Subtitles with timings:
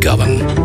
[0.00, 0.63] govern.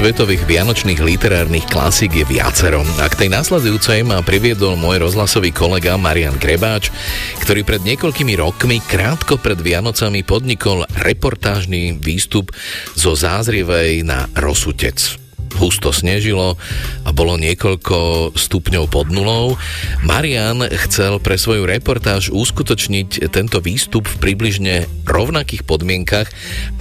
[0.00, 2.80] Svetových vianočných literárnych klasík je viacero.
[3.04, 6.88] A k tej následujúcej ma priviedol môj rozhlasový kolega Marian Grebáč,
[7.44, 12.48] ktorý pred niekoľkými rokmi krátko pred Vianocami podnikol reportážny výstup
[12.96, 15.20] zo Zázrivej na Rosutec
[15.60, 16.54] husto snežilo
[17.04, 19.58] a bolo niekoľko stupňov pod nulou.
[20.06, 24.74] Marian chcel pre svoju reportáž uskutočniť tento výstup v približne
[25.04, 26.30] rovnakých podmienkach,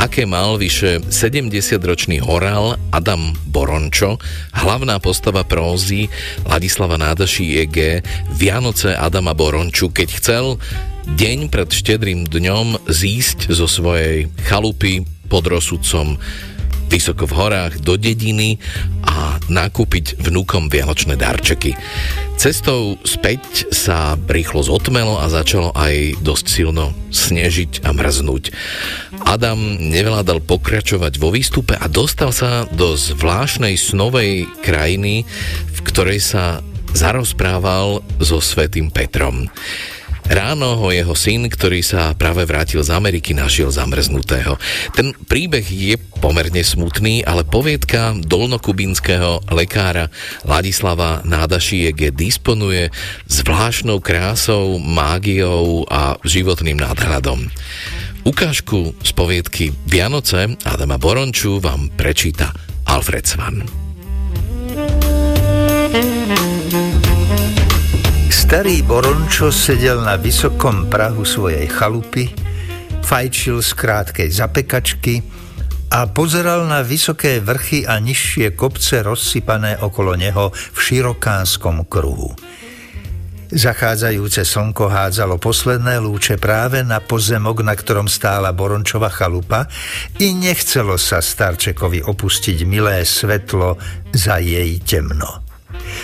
[0.10, 4.18] aké mal vyše 70-ročný horál Adam Borončo,
[4.58, 6.10] hlavná postava prózy
[6.50, 8.02] Ladislava Nádaší EG
[8.34, 10.46] Vianoce Adama Boronču, keď chcel
[11.14, 16.18] deň pred štedrým dňom zísť zo svojej chalupy pod rozsudcom
[16.90, 18.58] vysoko v horách do dediny
[19.06, 21.78] a nakúpiť vnúkom vianočné darčeky.
[22.40, 28.56] Cestou späť sa rýchlo zotmelo a začalo aj dosť silno snežiť a mrznúť.
[29.28, 35.28] Adam nevládal pokračovať vo výstupe a dostal sa do zvláštnej snovej krajiny,
[35.70, 36.64] v ktorej sa
[36.96, 39.52] zarozprával so svetým Petrom.
[40.30, 44.62] Ráno ho jeho syn, ktorý sa práve vrátil z Ameriky, našiel zamrznutého.
[44.94, 50.14] Ten príbeh je pomerne smutný, ale poviedka dolnokubinského lekára
[50.46, 52.94] Ladislava Nádašiege disponuje
[53.26, 57.50] zvláštnou krásou, mágiou a životným nadhľadom.
[58.22, 62.54] Ukážku z poviedky Vianoce Adama Boronču vám prečíta
[62.86, 63.89] Alfred Svan.
[68.50, 72.34] Starý Borončo sedel na vysokom prahu svojej chalupy,
[73.06, 75.22] fajčil z krátkej zapekačky
[75.94, 82.34] a pozeral na vysoké vrchy a nižšie kopce rozsypané okolo neho v širokánskom kruhu.
[83.54, 89.70] Zachádzajúce slnko hádzalo posledné lúče práve na pozemok, na ktorom stála Borončova chalupa
[90.18, 93.78] i nechcelo sa starčekovi opustiť milé svetlo
[94.10, 95.49] za jej temno.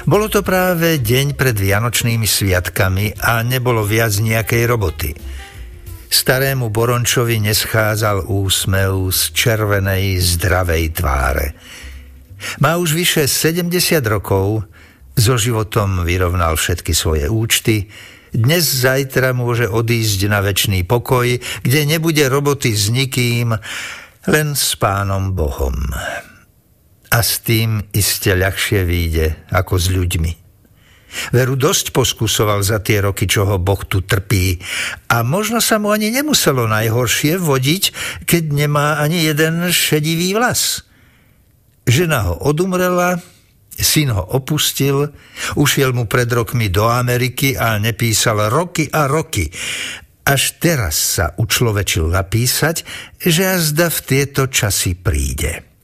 [0.06, 5.12] Bolo to práve deň pred Vianočnými sviatkami a nebolo viac nejakej roboty.
[6.06, 11.48] Starému Borončovi neschádzal úsmev z červenej, zdravej tváre.
[12.62, 13.74] Má už vyše 70
[14.06, 14.64] rokov,
[15.16, 17.88] So životom vyrovnal všetky svoje účty,
[18.36, 23.56] dnes zajtra môže odísť na väčší pokoj, kde nebude roboty s nikým,
[24.28, 25.80] len s pánom Bohom.
[27.14, 30.32] A s tým iste ľahšie vyjde ako s ľuďmi.
[31.32, 34.60] Veru dosť poskusoval za tie roky, čo ho Boh tu trpí.
[35.08, 37.84] A možno sa mu ani nemuselo najhoršie vodiť,
[38.28, 40.84] keď nemá ani jeden šedivý vlas.
[41.88, 43.22] Žena ho odumrela,
[43.76, 45.12] Syn ho opustil,
[45.60, 49.52] ušiel mu pred rokmi do Ameriky a nepísal roky a roky.
[50.24, 52.88] Až teraz sa učlovečil napísať,
[53.20, 55.75] že azda v tieto časy príde.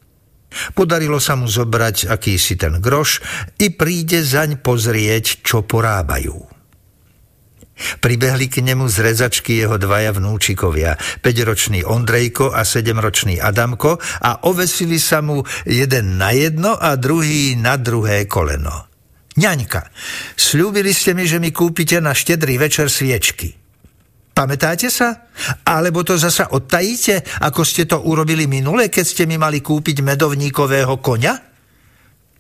[0.76, 3.24] Podarilo sa mu zobrať akýsi ten groš
[3.60, 6.52] i príde zaň pozrieť, čo porábajú.
[7.98, 15.02] Pribehli k nemu z rezačky jeho dvaja vnúčikovia, 5-ročný Ondrejko a 7-ročný Adamko a ovesili
[15.02, 18.86] sa mu jeden na jedno a druhý na druhé koleno.
[19.32, 19.90] Ňaňka,
[20.36, 23.61] slúbili ste mi, že mi kúpite na štedrý večer sviečky.
[24.32, 25.28] Pamätáte sa?
[25.68, 30.98] Alebo to zasa odtajíte, ako ste to urobili minule, keď ste mi mali kúpiť medovníkového
[31.04, 31.36] konia?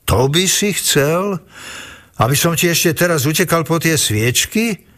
[0.08, 1.36] To by si chcel?
[2.22, 4.92] Aby som ti ešte teraz utekal po tie sviečky?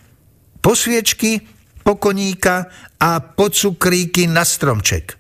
[0.63, 1.44] po sviečky,
[1.84, 5.19] po koníka a po cukríky na stromček.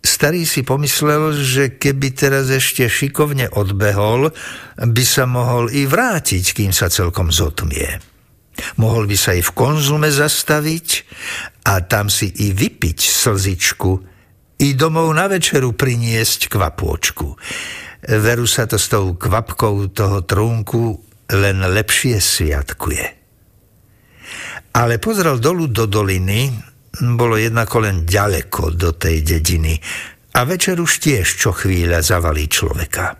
[0.00, 4.32] Starý si pomyslel, že keby teraz ešte šikovne odbehol,
[4.80, 8.15] by sa mohol i vrátiť, kým sa celkom zotmie.
[8.80, 10.86] Mohol by sa i v konzume zastaviť
[11.68, 13.92] a tam si i vypiť slzičku,
[14.56, 17.36] i domov na večeru priniesť kvapôčku.
[18.06, 21.00] Veru sa to s tou kvapkou toho trúnku
[21.32, 23.16] len lepšie sviatkuje
[24.76, 26.52] ale pozrel dolu do doliny,
[27.16, 29.80] bolo jednako len ďaleko do tej dediny
[30.36, 33.16] a večer už tiež čo chvíľa zavalí človeka.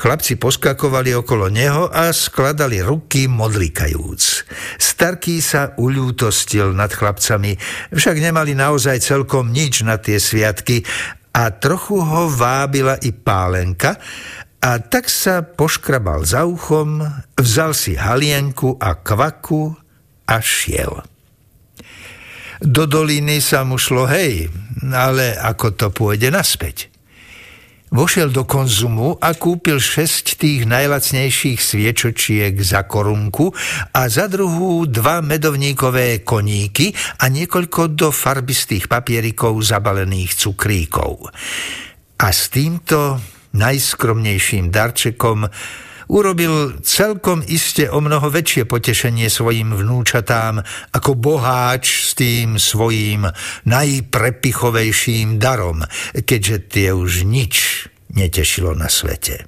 [0.00, 4.48] Chlapci poskakovali okolo neho a skladali ruky modlikajúc.
[4.80, 7.60] Starký sa uľútostil nad chlapcami,
[7.92, 10.88] však nemali naozaj celkom nič na tie sviatky
[11.36, 14.00] a trochu ho vábila i pálenka,
[14.60, 17.00] a tak sa poškrabal za uchom,
[17.36, 19.72] vzal si halienku a kvaku
[20.28, 21.00] a šiel.
[22.60, 24.52] Do doliny sa mu šlo hej,
[24.92, 26.89] ale ako to pôjde naspäť?
[27.90, 33.50] Vošiel do konzumu a kúpil šesť tých najlacnejších sviečočiek za korunku
[33.90, 41.34] a za druhú dva medovníkové koníky a niekoľko do farbistých papierikov zabalených cukríkov.
[42.22, 43.18] A s týmto
[43.58, 45.50] najskromnejším darčekom
[46.10, 50.58] urobil celkom iste o mnoho väčšie potešenie svojim vnúčatám
[50.90, 53.30] ako boháč s tým svojím
[53.70, 55.86] najprepichovejším darom,
[56.18, 59.46] keďže tie už nič netešilo na svete.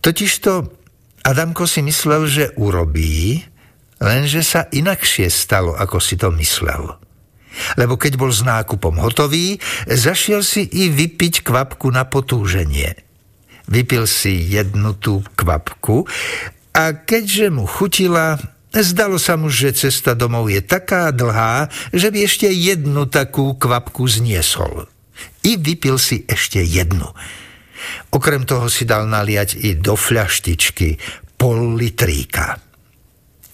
[0.00, 0.80] Totižto
[1.22, 3.44] Adamko si myslel, že urobí,
[4.02, 6.98] lenže sa inakšie stalo, ako si to myslel.
[7.76, 12.96] Lebo keď bol s nákupom hotový, zašiel si i vypiť kvapku na potúženie–
[13.72, 16.04] Vypil si jednu tú kvapku
[16.76, 18.36] a keďže mu chutila,
[18.68, 24.04] zdalo sa mu, že cesta domov je taká dlhá, že by ešte jednu takú kvapku
[24.04, 24.92] zniesol.
[25.40, 27.08] I vypil si ešte jednu.
[28.12, 31.00] Okrem toho si dal naliať i do fľaštičky
[31.40, 32.60] pol litríka.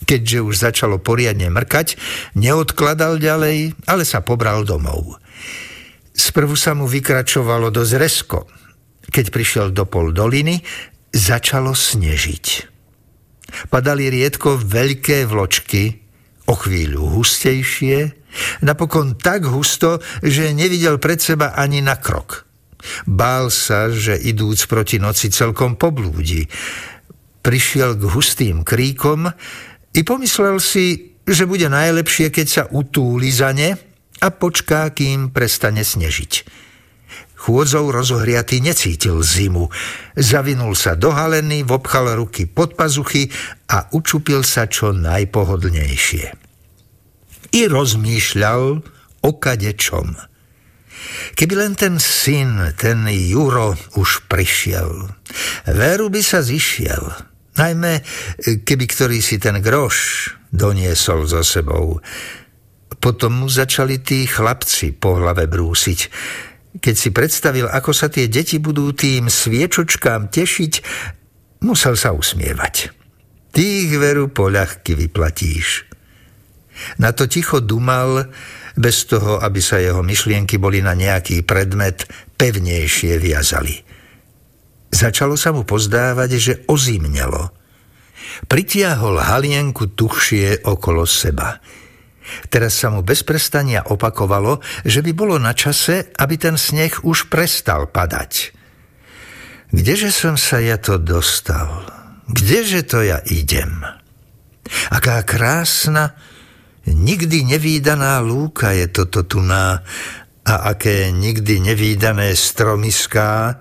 [0.03, 1.95] Keďže už začalo poriadne mrkať,
[2.35, 5.15] neodkladal ďalej, ale sa pobral domov.
[6.11, 8.41] Sprvu sa mu vykračovalo dosť resko,
[9.09, 10.61] keď prišiel do pol doliny,
[11.13, 12.47] začalo snežiť.
[13.73, 16.05] Padali riedko veľké vločky,
[16.49, 18.13] o chvíľu hustejšie,
[18.65, 22.49] napokon tak husto, že nevidel pred seba ani na krok.
[23.05, 26.47] Bál sa, že idúc proti noci celkom poblúdi.
[27.43, 29.29] Prišiel k hustým kríkom
[29.93, 33.77] i pomyslel si, že bude najlepšie, keď sa utúli za ne
[34.19, 36.33] a počká, kým prestane snežiť.
[37.39, 39.71] Chôdzou rozohriatý necítil zimu.
[40.19, 43.31] Zavinul sa do haleny, vobchal ruky pod pazuchy
[43.71, 46.27] a učupil sa čo najpohodlnejšie.
[47.55, 48.63] I rozmýšľal
[49.23, 50.19] o kadečom.
[51.39, 55.07] Keby len ten syn, ten Juro, už prišiel.
[55.71, 57.15] Veru by sa zišiel.
[57.55, 58.03] Najmä,
[58.67, 62.03] keby ktorý si ten groš doniesol so sebou.
[62.99, 66.01] Potom mu začali tí chlapci po hlave brúsiť.
[66.77, 70.73] Keď si predstavil, ako sa tie deti budú tým sviečočkám tešiť,
[71.65, 72.93] musel sa usmievať.
[73.49, 75.89] Tých veru poľahky vyplatíš.
[77.01, 78.29] Na to ticho dumal,
[78.79, 82.07] bez toho, aby sa jeho myšlienky boli na nejaký predmet
[82.39, 83.75] pevnejšie viazali.
[84.95, 87.51] Začalo sa mu pozdávať, že ozimnelo.
[88.47, 91.59] Pritiahol halienku tuchšie okolo seba.
[92.49, 97.33] Teraz sa mu bez prestania opakovalo, že by bolo na čase, aby ten sneh už
[97.33, 98.55] prestal padať.
[99.69, 101.85] Kdeže som sa ja to dostal?
[102.29, 103.85] Kdeže to ja idem?
[104.93, 106.17] Aká krásna,
[106.89, 109.85] nikdy nevýdaná lúka je toto tu na
[110.49, 113.61] a aké nikdy nevýdané stromiská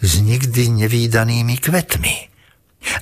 [0.00, 2.31] s nikdy nevýdanými kvetmi.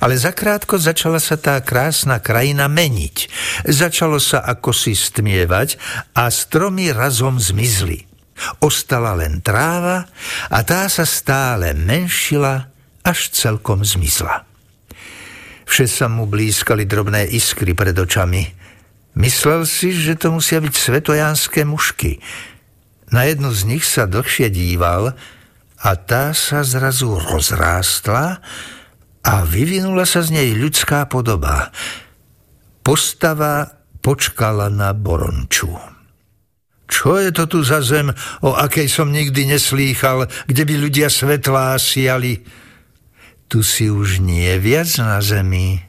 [0.01, 3.29] Ale zakrátko začala sa tá krásna krajina meniť.
[3.65, 5.77] Začalo sa ako si stmievať
[6.13, 8.05] a stromy razom zmizli.
[8.61, 10.09] Ostala len tráva
[10.49, 12.69] a tá sa stále menšila,
[13.01, 14.45] až celkom zmizla.
[15.65, 18.43] Vše sa mu blízkali drobné iskry pred očami.
[19.17, 22.21] Myslel si, že to musia byť svetojánske mušky.
[23.11, 25.17] Na jednu z nich sa dlhšie díval
[25.81, 28.39] a tá sa zrazu rozrástla
[29.21, 31.69] a vyvinula sa z nej ľudská podoba.
[32.81, 35.69] Postava počkala na Boronču.
[36.91, 38.11] Čo je to tu za zem,
[38.43, 42.43] o akej som nikdy neslýchal, kde by ľudia svetlá siali?
[43.47, 45.79] Tu si už nie viac na zemi.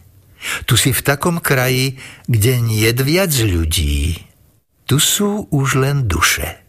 [0.66, 1.98] Tu si v takom kraji,
[2.30, 4.18] kde nie viac ľudí.
[4.86, 6.62] Tu sú už len duše.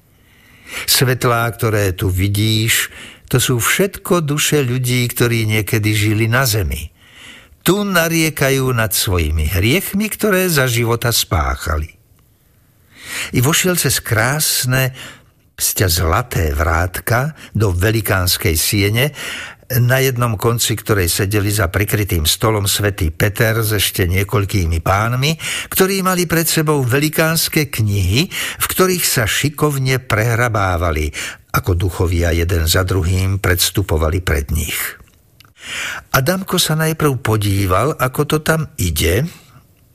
[0.89, 2.89] Svetlá, ktoré tu vidíš,
[3.27, 6.91] to sú všetko duše ľudí, ktorí niekedy žili na zemi.
[7.63, 11.95] Tu nariekajú nad svojimi hriechmi, ktoré za života spáchali.
[13.31, 14.91] I vošiel cez krásne,
[15.53, 19.13] sťa zlaté vrátka do velikánskej siene
[19.79, 25.39] na jednom konci ktorej sedeli za prikrytým stolom svätý Peter s ešte niekoľkými pánmi,
[25.71, 28.27] ktorí mali pred sebou velikánske knihy,
[28.59, 31.09] v ktorých sa šikovne prehrabávali,
[31.53, 34.97] ako duchovia jeden za druhým predstupovali pred nich.
[36.11, 39.23] Adamko sa najprv podíval, ako to tam ide,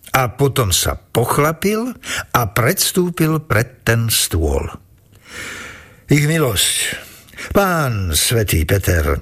[0.08, 1.92] a potom sa pochlapil
[2.32, 4.64] a predstúpil pred ten stôl.
[6.08, 7.04] Ich milosť,
[7.54, 9.18] Pán svätý Peter, e,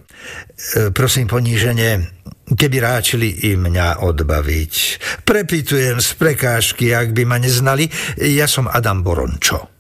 [0.91, 2.17] prosím ponížene,
[2.49, 4.75] keby ráčili i mňa odbaviť.
[5.27, 9.76] Prepitujem z prekážky, ak by ma neznali, ja som Adam Borončo.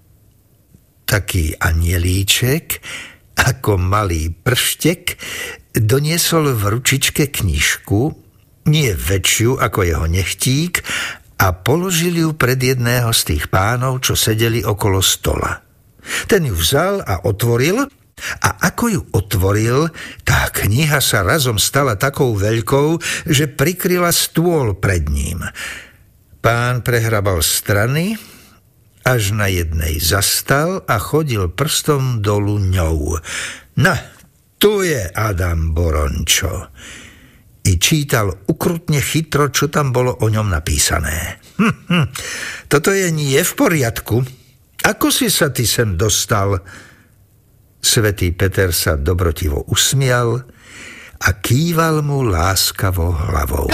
[1.06, 2.82] Taký anielíček,
[3.38, 5.16] ako malý prštek,
[5.78, 8.00] doniesol v ručičke knižku,
[8.66, 10.82] nie väčšiu ako jeho nechtík,
[11.36, 15.60] a položil ju pred jedného z tých pánov, čo sedeli okolo stola.
[16.26, 17.84] Ten ju vzal a otvoril
[18.40, 19.92] a ako ju otvoril,
[20.24, 22.96] tá kniha sa razom stala takou veľkou,
[23.28, 25.44] že prikryla stôl pred ním.
[26.40, 28.16] Pán prehrabal strany,
[29.06, 33.22] až na jednej zastal a chodil prstom dolu ňou.
[33.78, 33.94] Na,
[34.58, 36.74] tu je Adam Borončo.
[37.66, 41.38] I čítal ukrutne chytro, čo tam bolo o ňom napísané.
[41.62, 42.06] Hm, hm,
[42.66, 44.26] toto je nie v poriadku.
[44.82, 46.58] Ako si sa ty sem dostal?
[47.78, 50.42] Svetý Peter sa dobrotivo usmial
[51.22, 53.70] a kýval mu láskavo hlavou.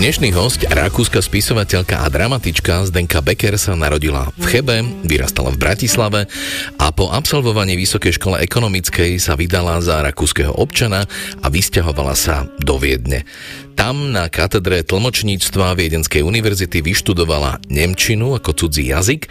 [0.00, 6.20] Dnešný host, rakúska spisovateľka a dramatička Zdenka Becker sa narodila v Chebe, vyrastala v Bratislave
[6.80, 11.04] a po absolvovaní Vysokej škole ekonomickej sa vydala za rakúskeho občana
[11.44, 13.28] a vysťahovala sa do Viedne.
[13.76, 19.28] Tam na katedre tlmočníctva Viedenskej univerzity vyštudovala Nemčinu ako cudzí jazyk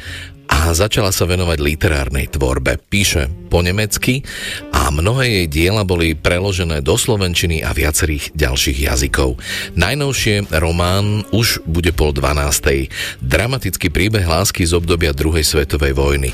[0.50, 2.82] a začala sa venovať literárnej tvorbe.
[2.90, 4.26] Píše po nemecky
[4.74, 9.38] a mnohé jej diela boli preložené do slovenčiny a viacerých ďalších jazykov.
[9.78, 13.22] Najnovšie román už bude pol 12.
[13.22, 16.34] Dramatický príbeh lásky z obdobia druhej svetovej vojny.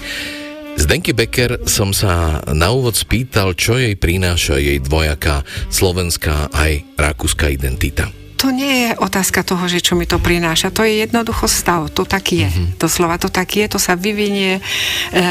[0.75, 7.48] Zdenky Becker som sa na úvod spýtal, čo jej prináša jej dvojaká slovenská aj rakúska
[7.48, 10.70] identita to nie je otázka toho, že čo mi to prináša.
[10.75, 11.88] To je jednoducho stav.
[11.96, 12.48] To tak je.
[12.51, 12.84] Mm-hmm.
[12.86, 14.62] slova to tak je, to sa vyvinie, e,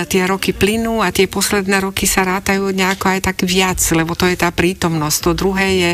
[0.09, 4.27] tie roky plynú a tie posledné roky sa rátajú nejako aj tak viac, lebo to
[4.27, 5.19] je tá prítomnosť.
[5.29, 5.91] To druhé je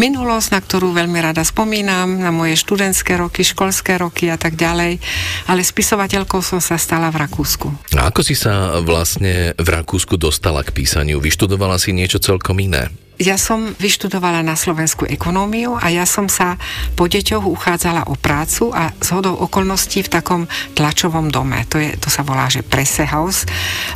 [0.00, 4.98] minulosť, na ktorú veľmi rada spomínam, na moje študentské roky, školské roky a tak ďalej.
[5.46, 7.68] Ale spisovateľkou som sa stala v Rakúsku.
[7.94, 11.20] A ako si sa vlastne v Rakúsku dostala k písaniu?
[11.20, 13.05] Vyštudovala si niečo celkom iné?
[13.16, 16.60] Ja som vyštudovala na Slovensku ekonómiu a ja som sa
[16.92, 20.42] po deťoch uchádzala o prácu a z hodou okolností v takom
[20.76, 21.64] tlačovom dome.
[21.72, 23.48] To, je, to sa volá, že Presse House e,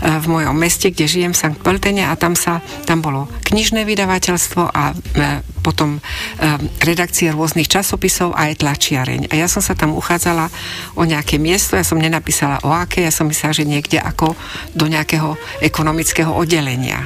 [0.08, 4.62] v mojom meste, kde žijem v Sankt Pöltene a tam sa, tam bolo knižné vydavateľstvo
[4.72, 6.00] a e, potom e,
[6.80, 9.28] redakcie rôznych časopisov a aj tlačiareň.
[9.28, 10.48] A ja som sa tam uchádzala
[10.96, 14.32] o nejaké miesto, ja som nenapísala o aké, ja som myslela, že niekde ako
[14.72, 17.04] do nejakého ekonomického oddelenia.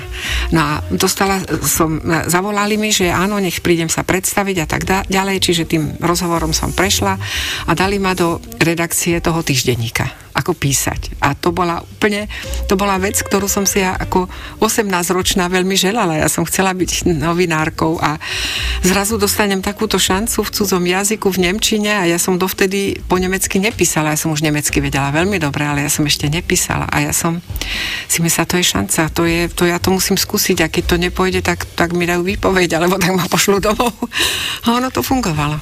[0.55, 5.37] No a dostala som zavolali mi, že áno, nech prídem sa predstaviť a tak ďalej,
[5.41, 7.17] čiže tým rozhovorom som prešla
[7.67, 11.17] a dali ma do redakcie toho týždenníka ako písať.
[11.25, 12.29] A to bola úplne,
[12.69, 14.29] to bola vec, ktorú som si ja ako
[14.61, 16.21] 18-ročná veľmi želala.
[16.21, 18.21] Ja som chcela byť novinárkou a
[18.85, 23.57] zrazu dostanem takúto šancu v cudzom jazyku v Nemčine a ja som dovtedy po nemecky
[23.57, 24.13] nepísala.
[24.13, 26.85] Ja som už nemecky vedela veľmi dobre, ale ja som ešte nepísala.
[26.93, 27.41] A ja som
[28.05, 30.97] si myslela, to je šanca, to, je, to ja to musím skúsiť a keď to
[31.01, 33.97] nepôjde, tak, tak mi dajú výpoveď, alebo tak ma pošlu domov.
[34.69, 35.57] A ono to fungovalo.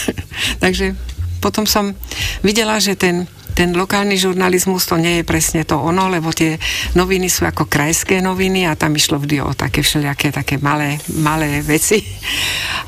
[0.64, 0.96] Takže
[1.44, 1.92] potom som
[2.40, 6.58] videla, že ten ten lokálny žurnalizmus to nie je presne to ono, lebo tie
[6.98, 11.62] noviny sú ako krajské noviny a tam išlo vždy o také všelijaké také malé, malé
[11.62, 12.02] veci.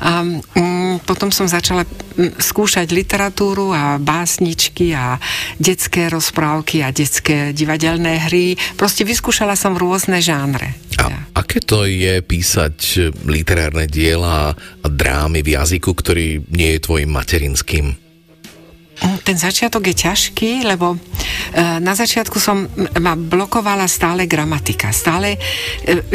[0.03, 1.87] A um, potom som začala
[2.37, 5.15] skúšať literatúru a básničky a
[5.55, 8.59] detské rozprávky a detské divadelné hry.
[8.75, 10.75] Proste vyskúšala som rôzne žánre.
[10.97, 17.13] A aké to je písať literárne diela a drámy v jazyku, ktorý nie je tvojim
[17.13, 18.06] materinským?
[18.97, 20.97] Ten začiatok je ťažký, lebo e,
[21.83, 22.65] na začiatku som
[22.97, 24.89] ma blokovala stále gramatika.
[24.89, 25.39] Stále e,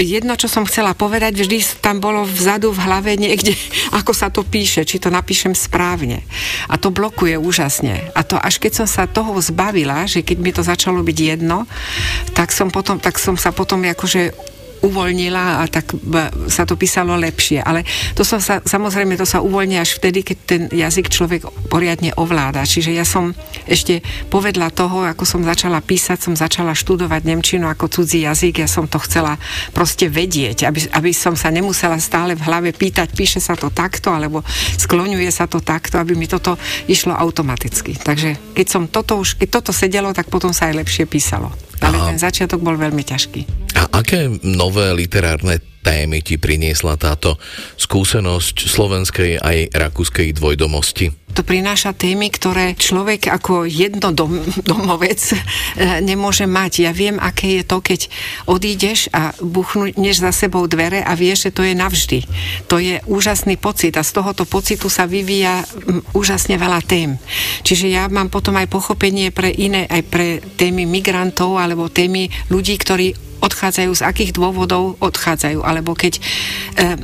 [0.02, 3.54] jedno, čo som chcela povedať, vždy tam bolo vzadu v hlave niekde,
[3.98, 6.26] ako sa to píše, či to napíšem správne.
[6.66, 8.10] A to blokuje úžasne.
[8.18, 11.70] A to až keď som sa toho zbavila, že keď mi to začalo byť jedno,
[12.34, 14.51] tak som, potom, tak som sa potom akože
[14.82, 15.94] uvoľnila a tak
[16.50, 17.62] sa to písalo lepšie.
[17.62, 17.86] Ale
[18.18, 22.66] to sa, samozrejme, to sa uvoľní až vtedy, keď ten jazyk človek poriadne ovláda.
[22.66, 23.30] Čiže ja som
[23.64, 28.68] ešte povedla toho, ako som začala písať, som začala študovať Nemčinu ako cudzí jazyk, ja
[28.68, 29.38] som to chcela
[29.70, 34.10] proste vedieť, aby, aby som sa nemusela stále v hlave pýtať, píše sa to takto,
[34.10, 34.42] alebo
[34.76, 36.58] skloňuje sa to takto, aby mi toto
[36.90, 37.94] išlo automaticky.
[37.96, 41.71] Takže keď som toto už, keď toto sedelo, tak potom sa aj lepšie písalo.
[41.82, 43.40] Ale ten začiatok bol veľmi ťažký.
[43.74, 47.36] A aké nové literárne témy ti priniesla táto
[47.76, 51.22] skúsenosť slovenskej aj rakúskej dvojdomosti?
[51.32, 55.40] To prináša témy, ktoré človek ako jednodomovec eh,
[56.04, 56.84] nemôže mať.
[56.84, 58.12] Ja viem, aké je to, keď
[58.44, 62.18] odídeš a buchneš za sebou dvere a vieš, že to je navždy.
[62.68, 67.16] To je úžasný pocit a z tohoto pocitu sa vyvíja mm, úžasne veľa tém.
[67.64, 72.76] Čiže ja mám potom aj pochopenie pre iné, aj pre témy migrantov alebo témy ľudí,
[72.76, 76.22] ktorí odchádzajú, z akých dôvodov odchádzajú, alebo keď e,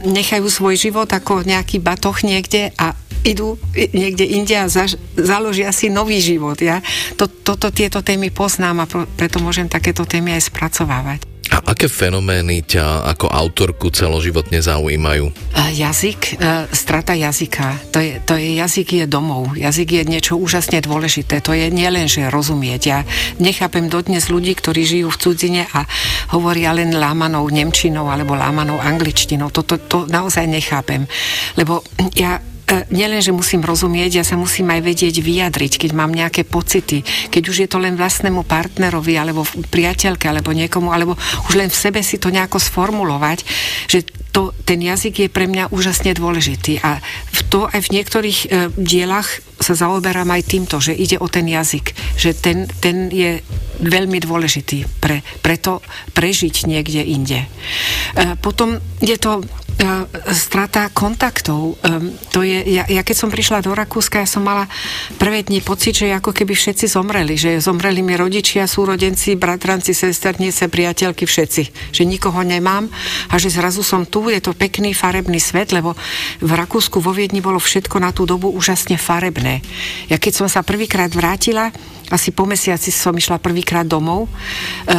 [0.06, 2.94] nechajú svoj život ako nejaký batoh niekde a
[3.26, 6.56] idú niekde inde a zaž, založia si nový život.
[6.62, 6.80] Ja
[7.18, 11.37] to, toto, tieto témy poznám a preto môžem takéto témy aj spracovávať.
[11.54, 15.30] A aké fenomény ťa ako autorku celoživotne zaujímajú?
[15.68, 17.94] Jazyk, e, strata jazyka.
[17.94, 19.54] To je, to je, jazyk je domov.
[19.54, 21.40] Jazyk je niečo úžasne dôležité.
[21.44, 22.82] To je nielen, že rozumieť.
[22.82, 23.06] Ja
[23.38, 25.86] nechápem dodnes ľudí, ktorí žijú v cudzine a
[26.34, 29.54] hovoria len lámanou nemčinou alebo lámanou angličtinou.
[29.54, 31.04] Toto to, to naozaj nechápem.
[31.60, 31.84] Lebo
[32.16, 32.40] ja
[32.92, 37.02] nielen, že musím rozumieť, ja sa musím aj vedieť vyjadriť, keď mám nejaké pocity,
[37.32, 41.16] keď už je to len vlastnému partnerovi, alebo priateľke, alebo niekomu, alebo
[41.48, 43.44] už len v sebe si to nejako sformulovať,
[43.88, 47.00] že to, ten jazyk je pre mňa úžasne dôležitý a
[47.32, 51.48] v to aj v niektorých e, dielach sa zaoberám aj týmto, že ide o ten
[51.48, 53.42] jazyk, že ten, ten je
[53.82, 55.82] veľmi dôležitý pre, preto
[56.14, 57.40] prežiť niekde inde.
[57.42, 57.48] E,
[58.38, 59.42] potom je to
[59.78, 59.86] E,
[60.34, 61.78] strata kontaktov.
[61.86, 64.66] Um, to je, ja, ja keď som prišla do Rakúska, ja som mala
[65.22, 70.66] prvé dni pocit, že ako keby všetci zomreli, že zomreli mi rodičia, súrodenci, bratranci, sesternice,
[70.66, 71.94] priateľky, všetci.
[71.94, 72.90] Že nikoho nemám
[73.30, 75.94] a že zrazu som tu, je to pekný farebný svet, lebo
[76.42, 79.62] v Rakúsku vo Viedni bolo všetko na tú dobu úžasne farebné.
[80.10, 81.70] Ja keď som sa prvýkrát vrátila,
[82.08, 84.30] asi po mesiaci som išla prvýkrát domov e,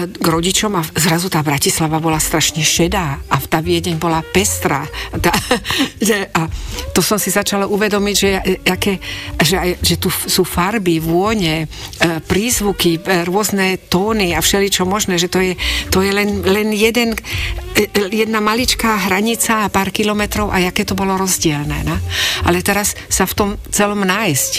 [0.09, 4.85] k rodičom a zrazu tá Bratislava bola strašne šedá a tá Viedeň bola pestrá.
[5.17, 5.33] Tá,
[6.07, 6.45] že, a
[6.93, 8.29] to som si začala uvedomiť, že,
[8.69, 9.01] aké,
[9.41, 11.67] že, že tu sú farby, vône, e,
[12.21, 15.53] prízvuky, e, rôzne tóny a všeličo možné, že to je,
[15.89, 17.17] to je len, len jeden,
[17.73, 21.81] e, jedna maličká hranica a pár kilometrov a aké to bolo rozdielne.
[21.81, 21.97] Na?
[22.45, 24.53] Ale teraz sa v tom celom nájsť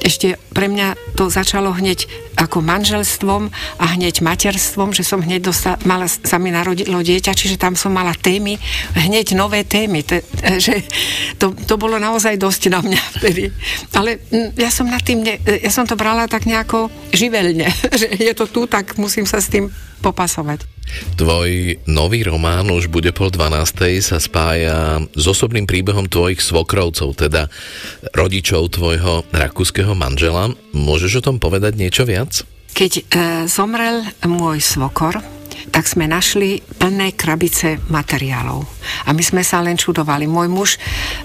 [0.00, 2.08] ešte pre mňa to začalo hneď
[2.40, 7.60] ako manželstvom a hneď materstvom, že som hneď dostala, mala, sa mi narodilo dieťa, čiže
[7.60, 8.56] tam som mala témy,
[8.96, 10.24] hneď nové témy, te,
[10.64, 10.82] že
[11.36, 13.52] to, to bolo naozaj dosť na mňa vtedy.
[13.92, 17.68] Ale mm, ja som nad tým, ne, ja som to brala tak nejako živelne,
[18.00, 19.68] že je to tu, tak musím sa s tým
[20.00, 20.79] popasovať.
[21.16, 24.00] Tvoj nový román už bude pol 12.
[24.00, 27.48] sa spája s osobným príbehom tvojich svokrovcov, teda
[28.16, 30.52] rodičov tvojho rakúskeho manžela.
[30.72, 32.44] Môžeš o tom povedať niečo viac?
[32.70, 33.02] Keď e,
[33.50, 35.18] zomrel môj svokor,
[35.70, 38.66] tak sme našli plné krabice materiálov.
[39.06, 40.26] A my sme sa len čudovali.
[40.26, 40.70] Môj muž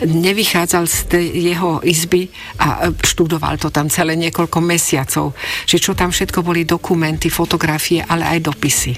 [0.05, 2.29] nevychádzal z tej jeho izby
[2.61, 5.33] a e, študoval to tam celé niekoľko mesiacov.
[5.65, 8.93] Že čo tam všetko boli dokumenty, fotografie, ale aj dopisy.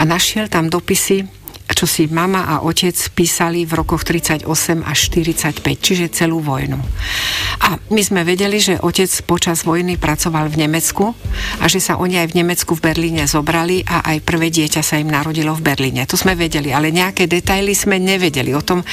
[0.00, 4.46] A našiel tam dopisy čo si mama a otec písali v rokoch 38
[4.82, 6.78] až 45, čiže celú vojnu.
[7.62, 11.14] A my sme vedeli, že otec počas vojny pracoval v Nemecku
[11.62, 14.98] a že sa oni aj v Nemecku v Berlíne zobrali a aj prvé dieťa sa
[14.98, 16.06] im narodilo v Berlíne.
[16.06, 18.54] To sme vedeli, ale nejaké detaily sme nevedeli.
[18.54, 18.86] O tom e,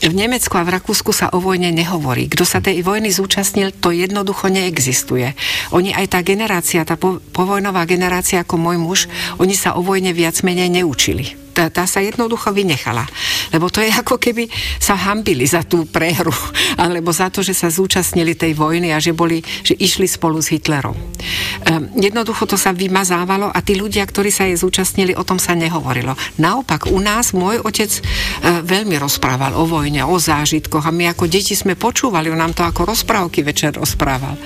[0.00, 2.32] v Nemecku a v Rakúsku sa o vojne nehovorí.
[2.32, 5.36] Kto sa tej vojny zúčastnil, to jednoducho neexistuje.
[5.76, 6.96] Oni aj tá generácia, tá
[7.34, 9.00] povojnová generácia ako môj muž,
[9.36, 13.04] oni sa o vojne viac menej neučili tá, tá sa jednoducho vynechala.
[13.50, 14.46] Lebo to je ako keby
[14.78, 16.32] sa hambili za tú prehru,
[16.82, 20.54] alebo za to, že sa zúčastnili tej vojny a že, boli, že išli spolu s
[20.54, 20.94] Hitlerom.
[20.94, 25.52] Um, jednoducho to sa vymazávalo a tí ľudia, ktorí sa jej zúčastnili, o tom sa
[25.52, 26.16] nehovorilo.
[26.40, 31.28] Naopak, u nás môj otec uh, veľmi rozprával o vojne, o zážitkoch a my ako
[31.28, 34.38] deti sme počúvali, on nám to ako rozprávky večer rozprával.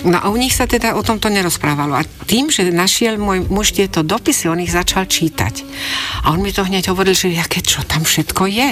[0.00, 1.92] No a u nich sa teda o tomto nerozprávalo.
[1.92, 5.60] A tým, že našiel môj muž tieto dopisy, on ich začal čítať.
[6.24, 8.70] A on mi to hneď hovoril, že aké čo tam všetko je.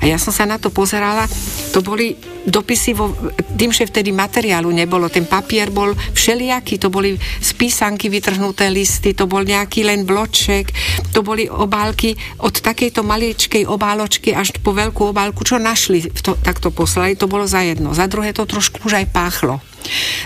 [0.00, 1.24] A ja som sa na to pozerala,
[1.72, 2.16] to boli
[2.48, 3.12] dopisy, vo,
[3.56, 9.12] tým, že vtedy materiálu nebolo, ten papier bol všelijaký, to boli z písanky vytrhnuté listy,
[9.12, 10.72] to bol nejaký len bloček,
[11.12, 16.58] to boli obálky od takejto maličkej obáločky až po veľkú obálku, čo našli, to, tak
[16.58, 17.92] to poslali, to bolo za jedno.
[17.92, 19.60] Za druhé to trošku už aj páchlo.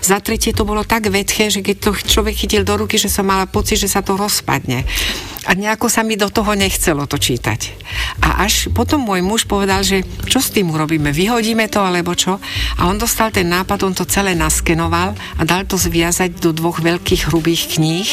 [0.03, 3.27] Za tretie to bolo tak vedché, že keď to človek chytil do ruky, že som
[3.27, 4.85] mala pocit, že sa to rozpadne.
[5.43, 7.75] A nejako sa mi do toho nechcelo to čítať.
[8.23, 12.39] A až potom môj muž povedal, že čo s tým urobíme, vyhodíme to alebo čo?
[12.79, 16.79] A on dostal ten nápad, on to celé naskenoval a dal to zviazať do dvoch
[16.79, 18.11] veľkých hrubých kníh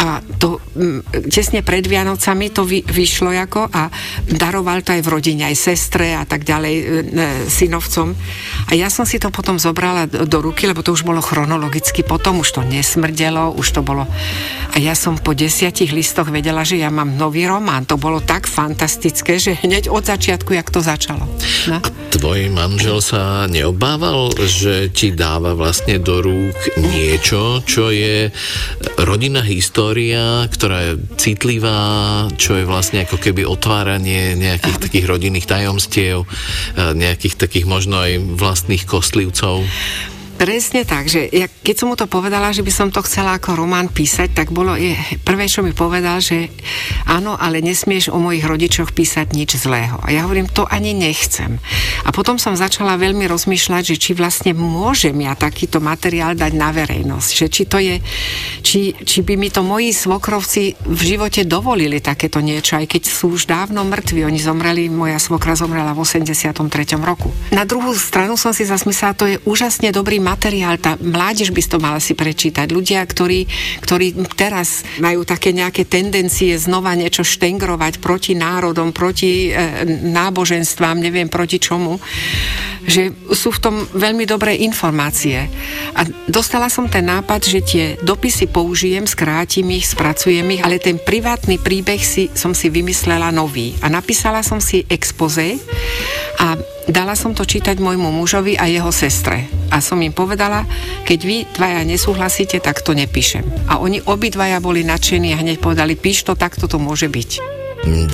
[0.00, 0.58] a to
[1.28, 3.92] tesne pred Vianocami to vy, vyšlo ako a
[4.26, 6.90] daroval to aj v rodine, aj sestre a tak ďalej, e, e,
[7.46, 8.16] synovcom.
[8.66, 12.42] A ja som si to potom zobrala do ruky, lebo to už bolo chronologicky potom,
[12.42, 14.04] už to nesmrdelo, už to bolo...
[14.72, 17.84] A ja som po desiatich listoch vedela, že ja mám nový román.
[17.86, 21.28] To bolo tak fantastické, že hneď od začiatku, jak to začalo.
[21.68, 21.76] No?
[21.78, 28.32] A tvoj manžel sa neobával, že ti dáva vlastne do rúk niečo, čo je
[28.96, 31.78] rodinná história, ktorá je citlivá,
[32.40, 36.24] čo je vlastne ako keby otváranie nejakých takých rodinných tajomstiev,
[36.76, 39.68] nejakých takých možno aj vlastných kostlivcov?
[40.42, 43.62] Presne tak, že ja, keď som mu to povedala, že by som to chcela ako
[43.62, 44.90] román písať, tak bolo je,
[45.22, 46.50] prvé, čo mi povedal, že
[47.06, 50.02] áno, ale nesmieš o mojich rodičoch písať nič zlého.
[50.02, 51.62] A ja hovorím, to ani nechcem.
[52.02, 56.74] A potom som začala veľmi rozmýšľať, že či vlastne môžem ja takýto materiál dať na
[56.74, 57.30] verejnosť.
[57.38, 57.96] Že či to je,
[58.66, 63.38] či, či by mi to moji svokrovci v živote dovolili takéto niečo, aj keď sú
[63.38, 64.26] už dávno mŕtvi.
[64.26, 66.66] Oni zomreli, moja svokra zomrela v 83.
[66.98, 67.30] roku.
[67.54, 71.78] Na druhú stranu som si zasmyslela, to je úžasne dobrý materiál, tá mládež by to
[71.80, 72.68] mala si prečítať.
[72.68, 73.46] Ľudia, ktorí,
[73.82, 81.32] ktorí teraz majú také nejaké tendencie znova niečo štengrovať proti národom, proti e, náboženstvám, neviem
[81.32, 81.96] proti čomu,
[82.82, 85.46] že sú v tom veľmi dobré informácie.
[85.94, 90.98] A dostala som ten nápad, že tie dopisy použijem, skrátim ich, spracujem ich, ale ten
[90.98, 93.74] privátny príbeh si, som si vymyslela nový.
[93.80, 95.58] A napísala som si expoze
[96.42, 99.46] a dala som to čítať môjmu mužovi a jeho sestre.
[99.70, 100.66] A som im povedala,
[101.06, 103.44] keď vy dvaja nesúhlasíte, tak to nepíšem.
[103.70, 107.30] A oni obidvaja boli nadšení a hneď povedali, píš to, takto to môže byť.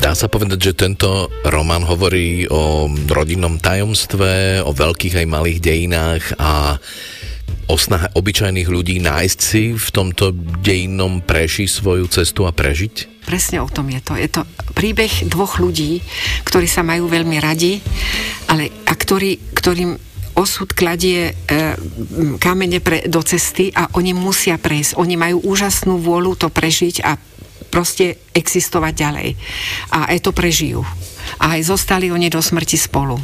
[0.00, 6.24] Dá sa povedať, že tento román hovorí o rodinnom tajomstve, o veľkých aj malých dejinách
[6.40, 6.80] a
[7.68, 10.32] o snahe obyčajných ľudí nájsť si v tomto
[10.64, 13.17] dejinnom preši svoju cestu a prežiť?
[13.28, 14.16] Presne o tom je to.
[14.16, 16.00] Je to príbeh dvoch ľudí,
[16.48, 17.76] ktorí sa majú veľmi radi,
[18.48, 20.00] ale a ktorý, ktorým
[20.32, 21.32] osud kladie e,
[22.40, 24.96] kamene pre, do cesty a oni musia prejsť.
[24.96, 27.20] Oni majú úžasnú vôľu to prežiť a
[27.68, 29.28] proste existovať ďalej.
[29.92, 30.80] A aj to prežijú.
[31.36, 33.20] A aj zostali oni do smrti spolu.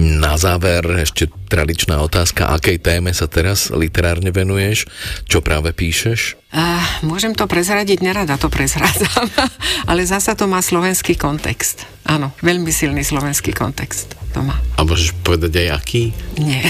[0.00, 4.90] Na záver ešte tradičná otázka, akej téme sa teraz literárne venuješ?
[5.30, 6.34] Čo práve píšeš?
[6.54, 9.26] Uh, môžem to prezradiť, nerada to prezrádzam,
[9.90, 11.82] ale zasa to má slovenský kontext.
[12.06, 14.58] Áno, veľmi silný slovenský kontext to má.
[14.78, 16.10] A môžeš povedať aj aký?
[16.42, 16.66] Nie.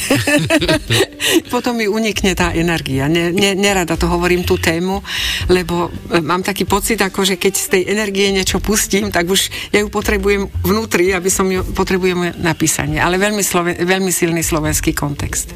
[1.53, 3.09] Potom mi unikne tá energia.
[3.09, 5.01] Ne, ne, nerada to hovorím tú tému,
[5.49, 9.73] lebo e, mám taký pocit, ako že keď z tej energie niečo pustím, tak už
[9.73, 13.01] ja ju potrebujem vnútri, aby som ju potrebujem napísanie.
[13.01, 15.49] Ale veľmi, sloven, veľmi silný slovenský kontext.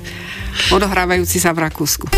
[0.72, 2.08] Odohrávajúci sa v Rakúsku.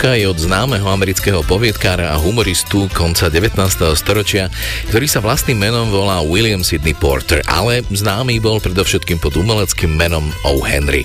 [0.00, 3.52] Ukážka je od známeho amerického poviedkára a humoristu konca 19.
[3.92, 4.48] storočia,
[4.88, 10.24] ktorý sa vlastným menom volá William Sidney Porter, ale známy bol predovšetkým pod umeleckým menom
[10.48, 10.64] O.
[10.64, 11.04] Henry.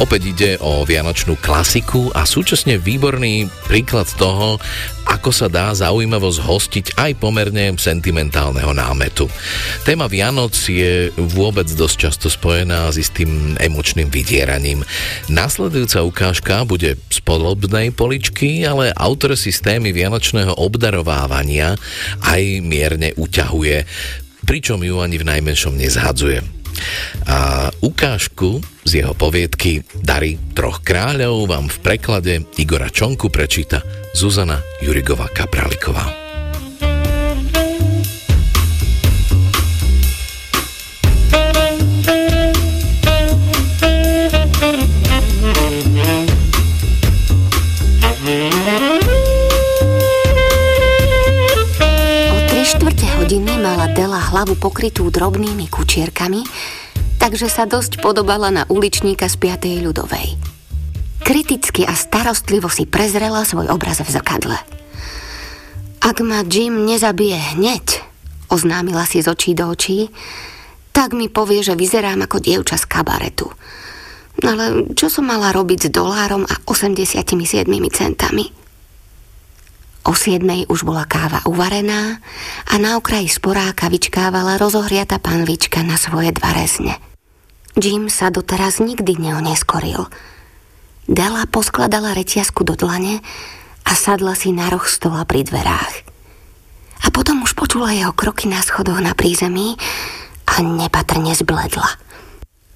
[0.00, 4.56] Opäť ide o vianočnú klasiku a súčasne výborný príklad toho,
[5.20, 9.28] ako sa dá zaujímavo zhostiť aj pomerne sentimentálneho námetu.
[9.84, 14.80] Téma Vianoc je vôbec dosť často spojená s istým emočným vydieraním.
[15.28, 21.76] Nasledujúca ukážka bude z podobnej poličky, ale autor systémy vianočného obdarovávania
[22.24, 23.84] aj mierne uťahuje,
[24.48, 26.59] pričom ju ani v najmenšom nezhadzuje.
[27.26, 33.82] A ukážku z jeho poviedky Dary troch kráľov vám v preklade Igora Čonku prečíta
[34.16, 36.29] Zuzana Jurigová Kapraliková.
[54.40, 56.48] Hlavu pokrytú drobnými kučierkami,
[57.20, 59.84] takže sa dosť podobala na uličníka z 5.
[59.84, 60.40] ľudovej.
[61.20, 64.56] Kriticky a starostlivo si prezrela svoj obraz v zrkadle.
[66.00, 68.00] Ak ma Jim nezabije hneď,
[68.48, 70.08] oznámila si z očí do očí,
[70.96, 73.52] tak mi povie, že vyzerám ako dievča z kabaretu.
[74.40, 77.28] Ale čo som mala robiť s dolárom a 87
[77.92, 78.48] centami?
[80.04, 82.18] O siedmej už bola káva uvarená
[82.66, 86.96] a na okraji sporáka vyčkávala rozohriata panvička na svoje dva rezne.
[87.76, 90.08] Jim sa doteraz nikdy neoneskoril–
[91.10, 93.18] Dela poskladala reťazku do dlane
[93.82, 96.06] a sadla si na roh stola pri dverách.
[97.02, 99.74] A potom už počula jeho kroky na schodoch na prízemí
[100.46, 101.90] a nepatrne zbledla.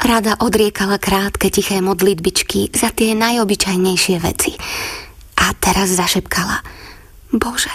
[0.03, 4.59] Rada odriekala krátke tiché modlitbičky za tie najobyčajnejšie veci.
[5.39, 6.59] A teraz zašepkala
[7.35, 7.75] Bože,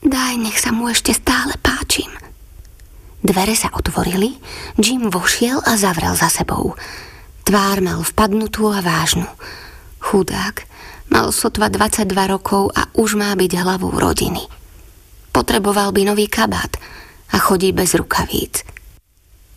[0.00, 2.08] daj, nech sa mu ešte stále páčim.
[3.20, 4.40] Dvere sa otvorili,
[4.80, 6.72] Jim vošiel a zavrel za sebou.
[7.44, 9.28] Tvár mal vpadnutú a vážnu.
[10.00, 10.64] Chudák,
[11.12, 14.40] mal sotva 22 rokov a už má byť hlavou rodiny.
[15.32, 16.80] Potreboval by nový kabát
[17.32, 18.64] a chodí bez rukavíc.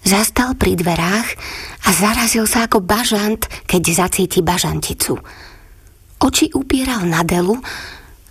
[0.04, 1.30] Zastal pri dverách
[1.88, 5.20] a zarazil sa ako bažant, keď zacíti bažanticu.
[6.20, 7.56] Oči upieral na delu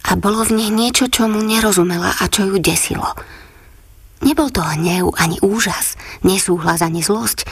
[0.06, 3.12] a bolo v nich niečo, čo mu nerozumela a čo ju desilo.
[4.22, 7.44] Nebol to hnev ani úžas, nesúhlas ani zlosť,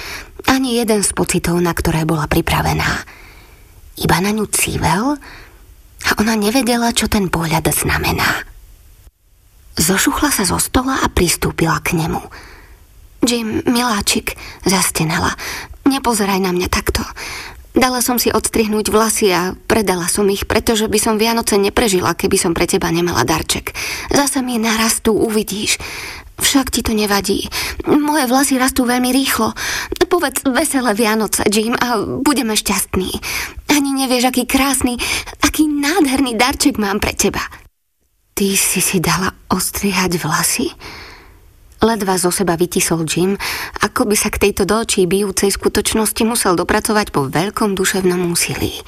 [0.48, 3.04] ani jeden z pocitov, na ktoré bola pripravená
[3.98, 5.14] iba na ňu civel
[6.04, 8.42] a ona nevedela, čo ten pohľad znamená.
[9.74, 12.22] Zošuchla sa zo stola a pristúpila k nemu.
[13.24, 15.34] Jim, miláčik, zastenala.
[15.88, 17.02] Nepozeraj na mňa takto.
[17.74, 22.38] Dala som si odstrihnúť vlasy a predala som ich, pretože by som Vianoce neprežila, keby
[22.38, 23.74] som pre teba nemala darček.
[24.14, 25.82] Zasa mi narastú, uvidíš.
[26.38, 27.50] Však ti to nevadí.
[27.86, 29.54] Moje vlasy rastú veľmi rýchlo.
[30.06, 33.10] Povedz veselé Vianoce, Jim, a budeme šťastní.
[33.74, 34.94] Ani nevieš, aký krásny,
[35.42, 37.42] aký nádherný darček mám pre teba.
[38.38, 40.70] Ty si si dala ostrihať vlasy?
[41.84, 43.36] Ledva zo seba vytisol Jim,
[43.84, 48.80] ako by sa k tejto do bijúcej skutočnosti musel dopracovať po veľkom duševnom úsilí.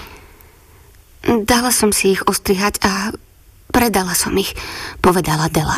[1.44, 3.12] Dala som si ich ostrihať a
[3.68, 4.56] predala som ich,
[5.04, 5.76] povedala Dela.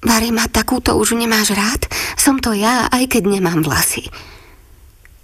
[0.00, 1.84] Vary ma takúto už nemáš rád?
[2.16, 4.08] Som to ja, aj keď nemám vlasy.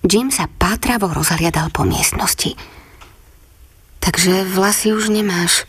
[0.05, 2.53] Jim sa pátravo rozhliadal po miestnosti.
[3.99, 5.65] Takže vlasy už nemáš.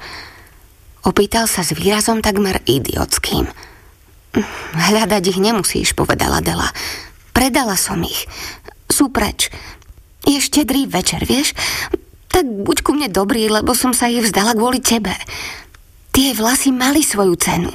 [1.02, 3.48] Opýtal sa s výrazom takmer idiotským.
[4.76, 6.70] Hľadať ich nemusíš, povedala Dela.
[7.34, 8.30] Predala som ich.
[8.90, 9.50] Sú preč.
[10.28, 11.58] Je štedrý večer, vieš?
[12.30, 15.14] Tak buď ku mne dobrý, lebo som sa ich vzdala kvôli tebe.
[16.14, 17.74] Tie vlasy mali svoju cenu.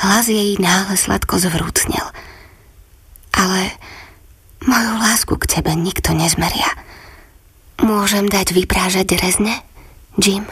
[0.00, 2.04] Hlas jej náhle sladko zvrúcnel.
[3.36, 3.72] Ale
[4.60, 6.68] Moju lásku k tebe nikto nezmeria.
[7.80, 9.56] Môžem dať vyprážať rezne,
[10.20, 10.44] Jim?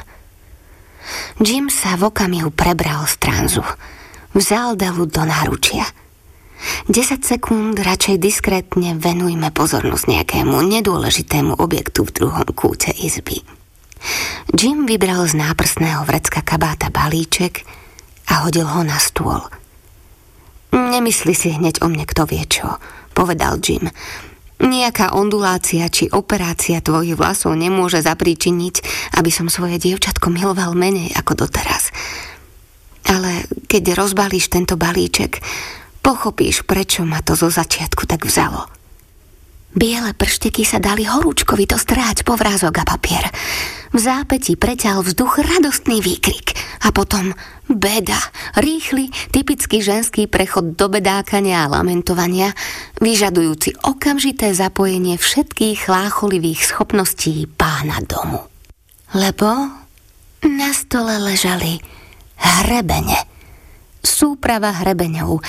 [1.37, 3.61] Jim sa v okamihu prebral z tranzu.
[4.37, 5.89] Vzal Delu do náručia.
[6.91, 13.41] 10 sekúnd radšej diskrétne venujme pozornosť nejakému nedôležitému objektu v druhom kúte izby.
[14.53, 17.63] Jim vybral z náprsného vrecka kabáta balíček
[18.31, 19.41] a hodil ho na stôl.
[20.75, 22.77] Nemysli si hneď o mne kto vie čo
[23.17, 23.89] povedal Jim.
[24.59, 28.75] Nejaká ondulácia či operácia tvojich vlasov nemôže zapríčiniť,
[29.15, 31.95] aby som svoje dievčatko miloval menej ako doteraz.
[33.09, 35.41] Ale keď rozbalíš tento balíček,
[36.05, 38.69] pochopíš, prečo ma to zo začiatku tak vzalo.
[39.69, 43.29] Biele pršteky sa dali horúčkovito stráť po vrázok a papier.
[43.93, 47.37] V zápäti preťal vzduch radostný výkrik a potom
[47.69, 48.17] beda,
[48.57, 52.57] rýchly, typický ženský prechod do bedákania a lamentovania,
[53.01, 58.41] vyžadujúci okamžité zapojenie všetkých chlácholivých schopností pána domu.
[59.13, 59.49] Lebo
[60.49, 61.81] na stole ležali
[62.39, 63.19] hrebene.
[64.01, 65.43] Súprava hrebeňov,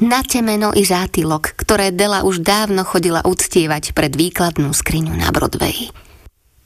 [0.00, 5.92] na temeno i zátylok, ktoré Dela už dávno chodila uctievať pred výkladnú skriňu na Broadway.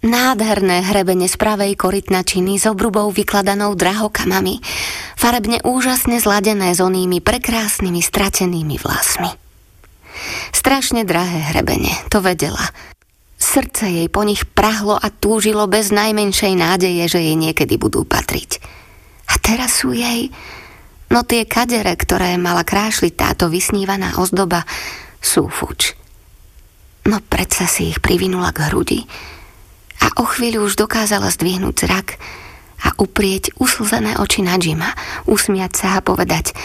[0.04, 4.60] Nádherné hrebene z pravej korytnačiny s obrubou vykladanou drahokamami,
[5.16, 9.32] farebne úžasne zladené s onými prekrásnymi stratenými vlasmi.
[10.54, 12.70] Strašne drahé hrebene, to vedela.
[13.34, 18.62] Srdce jej po nich prahlo a túžilo bez najmenšej nádeje, že jej niekedy budú patriť.
[19.34, 20.30] A teraz sú jej...
[21.10, 24.66] No tie kadere, ktoré mala krášliť táto vysnívaná ozdoba,
[25.22, 25.94] sú fuč.
[27.04, 29.04] No predsa si ich privinula k hrudi
[30.00, 32.08] a o chvíľu už dokázala zdvihnúť zrak
[32.84, 34.92] a uprieť uslzené oči na Jima,
[35.28, 36.56] usmiať sa a povedať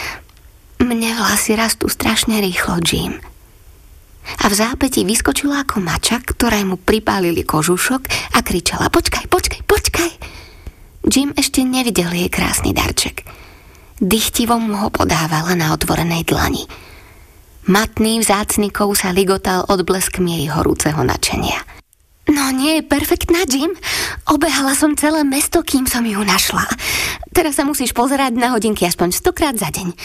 [0.80, 3.20] Mne vlasy rastú strašne rýchlo, Jim.
[4.40, 10.39] A v zápäti vyskočila ako mača, ktorému pripálili kožušok a kričala Počkaj, počkaj, počkaj!
[11.08, 13.24] Jim ešte nevidel jej krásny darček.
[14.00, 16.64] Dychtivo mu ho podávala na otvorenej dlani.
[17.68, 21.62] Matný vzácnikov sa ligotal odbleskmi jej horúceho načenia.
[22.30, 23.74] No nie je perfektná, Jim.
[24.30, 26.62] Obehala som celé mesto, kým som ju našla.
[27.34, 29.96] Teraz sa musíš pozerať na hodinky aspoň stokrát za deň.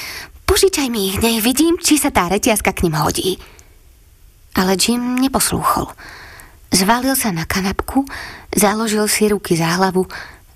[0.48, 3.36] Požičaj mi ich, nech vidím, či sa tá reťazka k ním hodí.
[4.56, 5.90] Ale Jim neposlúchol.
[6.74, 8.02] Zvalil sa na kanapku,
[8.50, 10.08] založil si ruky za hlavu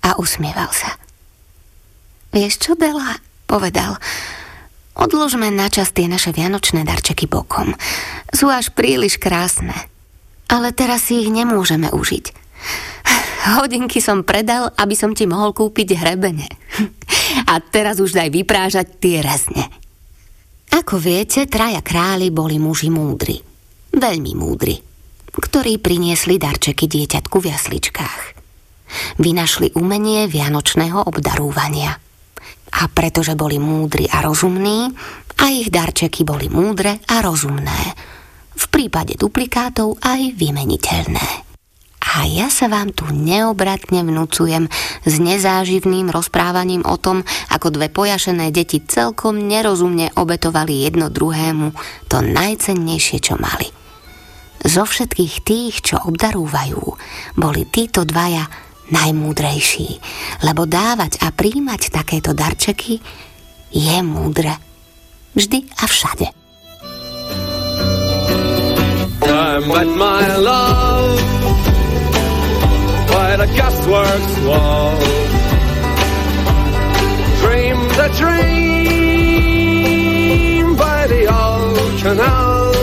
[0.03, 0.95] a usmieval sa.
[2.29, 3.17] Vieš čo, Bela?
[3.49, 3.97] Povedal.
[4.99, 7.73] Odložme na čas tie naše vianočné darčeky bokom.
[8.29, 9.73] Sú až príliš krásne.
[10.49, 12.25] Ale teraz si ich nemôžeme užiť.
[13.59, 16.45] Hodinky som predal, aby som ti mohol kúpiť hrebene.
[17.49, 19.65] A teraz už daj vyprážať tie rezne.
[20.69, 23.41] Ako viete, traja králi boli muži múdri.
[23.89, 24.77] Veľmi múdri.
[25.33, 28.38] Ktorí priniesli darčeky dieťatku v jasličkách.
[29.17, 31.97] Vynašli umenie vianočného obdarúvania.
[32.69, 34.93] A pretože boli múdri a rozumní,
[35.39, 37.95] a ich darčeky boli múdre a rozumné
[38.59, 41.47] v prípade duplikátov aj vymeniteľné.
[42.09, 44.65] A ja sa vám tu neobratne vnúcujem
[45.05, 47.21] s nezáživným rozprávaním o tom,
[47.53, 51.71] ako dve pojašené deti celkom nerozumne obetovali jedno druhému
[52.09, 53.69] to najcennejšie, čo mali.
[54.59, 56.81] Zo všetkých tých, čo obdarúvajú,
[57.39, 58.43] boli títo dvaja
[58.89, 60.01] najmúdrejší,
[60.45, 62.99] lebo dávať a príjmať takéto darčeky
[63.69, 64.57] je múdre.
[65.37, 66.27] Vždy a všade.
[69.29, 71.19] I met my love
[73.13, 74.97] by the gasworks wall.
[77.41, 79.55] Dreamed a dream
[80.75, 82.73] by the old canal.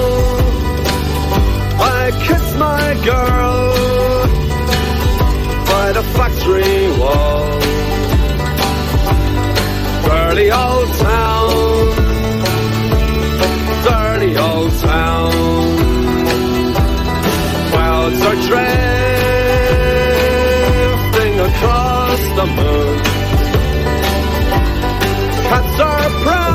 [1.78, 3.75] I kissed my girl the
[6.18, 7.44] factory wall.
[10.08, 11.50] Dirty old town,
[13.84, 15.76] dirty old town
[17.70, 18.66] clouds are drifting
[21.48, 22.98] across the moon.
[25.48, 26.45] Cats are prowling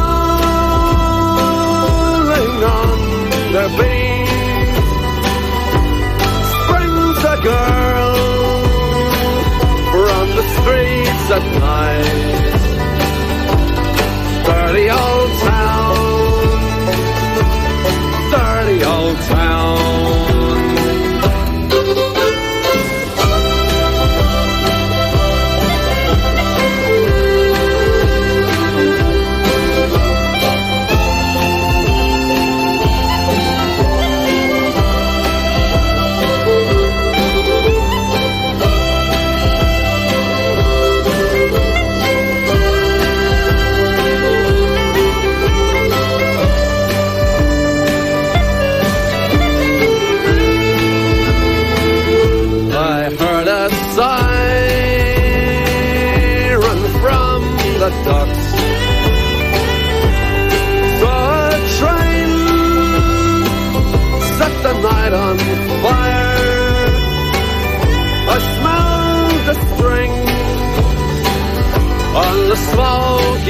[11.50, 11.81] fly.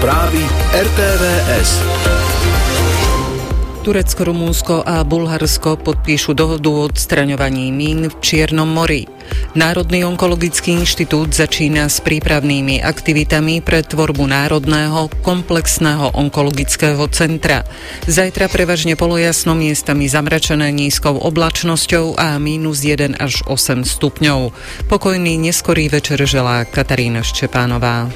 [0.00, 0.40] Správy
[0.72, 1.76] RTVS.
[3.84, 9.04] Turecko, Rumúnsko a Bulharsko podpíšu dohodu o odstraňovaní mín v Čiernom mori.
[9.52, 17.68] Národný onkologický inštitút začína s prípravnými aktivitami pre tvorbu Národného komplexného onkologického centra.
[18.08, 24.56] Zajtra prevažne polojasno miestami zamračené nízkou oblačnosťou a mínus 1 až 8 stupňov.
[24.88, 28.08] Pokojný neskorý večer želá Katarína Ščepánová.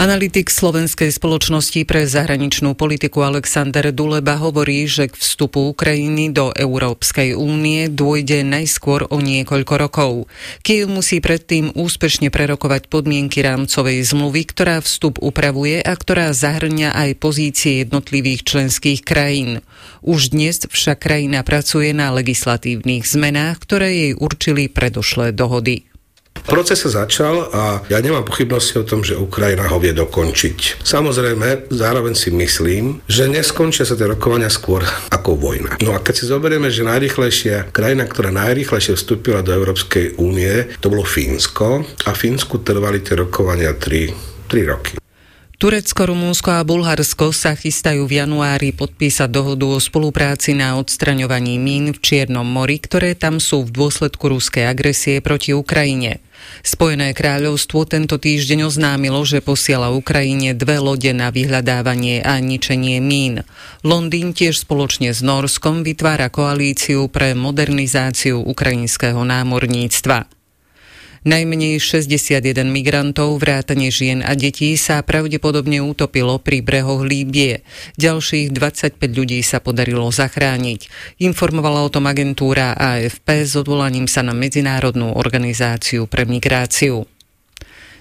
[0.00, 7.36] Analytik Slovenskej spoločnosti pre zahraničnú politiku Alexander Duleba hovorí, že k vstupu Ukrajiny do Európskej
[7.36, 10.24] únie dôjde najskôr o niekoľko rokov.
[10.64, 17.20] Kiev musí predtým úspešne prerokovať podmienky rámcovej zmluvy, ktorá vstup upravuje a ktorá zahrňa aj
[17.20, 19.60] pozície jednotlivých členských krajín.
[20.00, 25.89] Už dnes však krajina pracuje na legislatívnych zmenách, ktoré jej určili predošlé dohody.
[26.50, 30.82] Proces sa začal a ja nemám pochybnosti o tom, že Ukrajina ho vie dokončiť.
[30.82, 34.82] Samozrejme, zároveň si myslím, že neskončia sa tie rokovania skôr
[35.14, 35.78] ako vojna.
[35.78, 40.90] No a keď si zoberieme, že najrychlejšia krajina, ktorá najrychlejšie vstúpila do Európskej únie, to
[40.90, 44.99] bolo Fínsko a Fínsku trvali tie rokovania 3, 3 roky.
[45.60, 51.92] Turecko, Rumúnsko a Bulharsko sa chystajú v januári podpísať dohodu o spolupráci na odstraňovaní mín
[51.92, 56.24] v Čiernom mori, ktoré tam sú v dôsledku ruskej agresie proti Ukrajine.
[56.64, 63.44] Spojené kráľovstvo tento týždeň oznámilo, že posiela Ukrajine dve lode na vyhľadávanie a ničenie mín.
[63.84, 70.39] Londýn tiež spoločne s Norskom vytvára koalíciu pre modernizáciu ukrajinského námorníctva.
[71.20, 77.60] Najmenej 61 migrantov, vrátane žien a detí sa pravdepodobne utopilo pri brehoch Líbie.
[78.00, 80.88] Ďalších 25 ľudí sa podarilo zachrániť.
[81.20, 87.04] Informovala o tom agentúra AFP s odvolaním sa na Medzinárodnú organizáciu pre migráciu.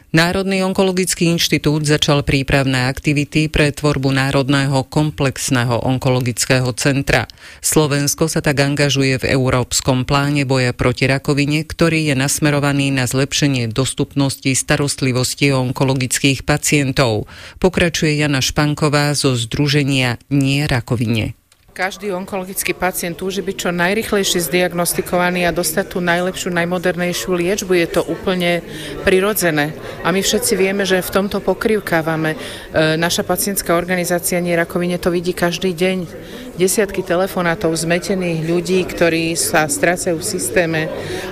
[0.10, 7.30] Národný onkologický inštitút začal prípravné aktivity pre tvorbu Národného komplexného onkologického centra.
[7.62, 13.70] Slovensko sa tak angažuje v Európskom pláne boja proti rakovine, ktorý je nasmerovaný na zlepšenie
[13.70, 17.30] dostupnosti starostlivosti onkologických pacientov.
[17.62, 21.39] Pokračuje Jana Španková zo Združenia Nie rakovine.
[21.70, 27.78] Každý onkologický pacient túži byť čo najrychlejšie zdiagnostikovaný a dostať tú najlepšiu, najmodernejšiu liečbu.
[27.78, 28.66] Je to úplne
[29.06, 29.78] prirodzené.
[30.02, 32.34] A my všetci vieme, že v tomto pokrývkávame.
[32.34, 32.38] E,
[32.98, 35.98] naša pacientská organizácia Nie rakovine to vidí každý deň.
[36.58, 40.82] Desiatky telefonátov zmetených ľudí, ktorí sa strácajú v systéme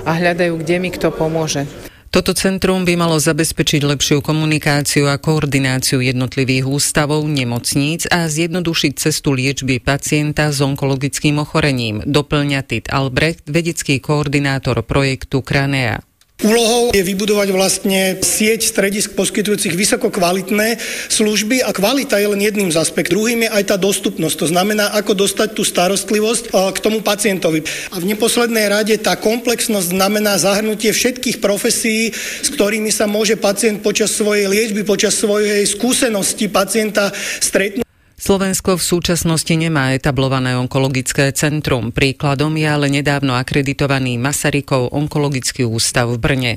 [0.06, 1.87] a hľadajú, kde mi kto pomôže.
[2.08, 9.36] Toto centrum by malo zabezpečiť lepšiu komunikáciu a koordináciu jednotlivých ústavov, nemocníc a zjednodušiť cestu
[9.36, 16.07] liečby pacienta s onkologickým ochorením, doplňa Tit Albrecht, vedecký koordinátor projektu Kranea.
[16.38, 20.78] Úlohou je vybudovať vlastne sieť stredisk poskytujúcich vysoko kvalitné
[21.10, 23.18] služby a kvalita je len jedným z aspektov.
[23.18, 27.66] Druhým je aj tá dostupnosť, to znamená, ako dostať tú starostlivosť k tomu pacientovi.
[27.90, 33.82] A v neposlednej rade tá komplexnosť znamená zahrnutie všetkých profesí, s ktorými sa môže pacient
[33.82, 37.10] počas svojej liečby, počas svojej skúsenosti pacienta
[37.42, 37.87] stretnúť.
[38.18, 41.94] Slovensko v súčasnosti nemá etablované onkologické centrum.
[41.94, 46.52] Príkladom je ale nedávno akreditovaný Masarykov onkologický ústav v Brne.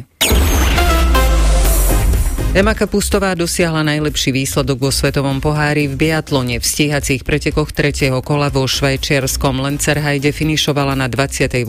[2.52, 6.60] Ema Kapustová dosiahla najlepší výsledok vo svetovom pohári v biatlone.
[6.60, 11.64] V stíhacích pretekoch tretieho kola vo švajčiarskom Lencerhajde finišovala na 28.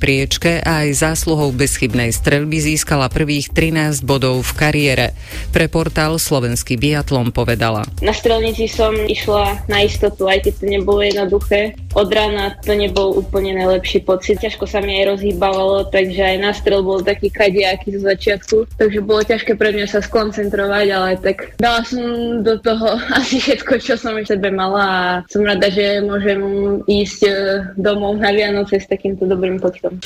[0.00, 5.06] priečke a aj zásluhou bezchybnej streľby získala prvých 13 bodov v kariére.
[5.52, 7.84] Pre portál Slovenský biatlon povedala.
[8.00, 11.76] Na strelnici som išla na istotu, aj keď to nebolo jednoduché.
[11.92, 14.40] Od rána to nebol úplne najlepší pocit.
[14.40, 18.80] Ťažko sa mi aj rozhýbavalo, takže aj na strel bol taký kadiaký zo začiatku.
[18.80, 22.00] Takže bolo ťažké pre mňa sa skladať koncentrovať, ale tak dala som
[22.46, 26.40] do toho asi všetko, čo som v sebe mala a som rada, že môžem
[26.86, 27.34] ísť eh,
[27.74, 29.98] domov na Vianoce s takýmto dobrým pocitom.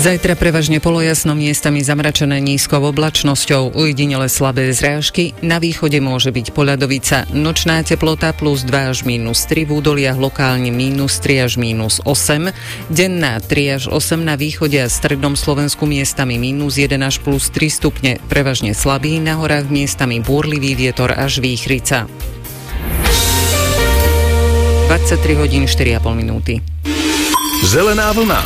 [0.00, 7.28] Zajtra prevažne polojasno miestami zamračené nízkou oblačnosťou, ujedinele slabé zrážky, na východe môže byť poľadovica,
[7.36, 12.48] nočná teplota plus 2 až minus 3, v údoliach lokálne minus 3 až minus 8,
[12.88, 17.68] denná 3 až 8 na východe a strednom Slovensku miestami minus 1 až plus 3
[17.68, 22.08] stupne, prevažne slabý, na horách miestami búrlivý vietor až výchrica.
[24.88, 26.64] 23 hodín 4,5 minúty.
[27.68, 28.40] Zelená vlna.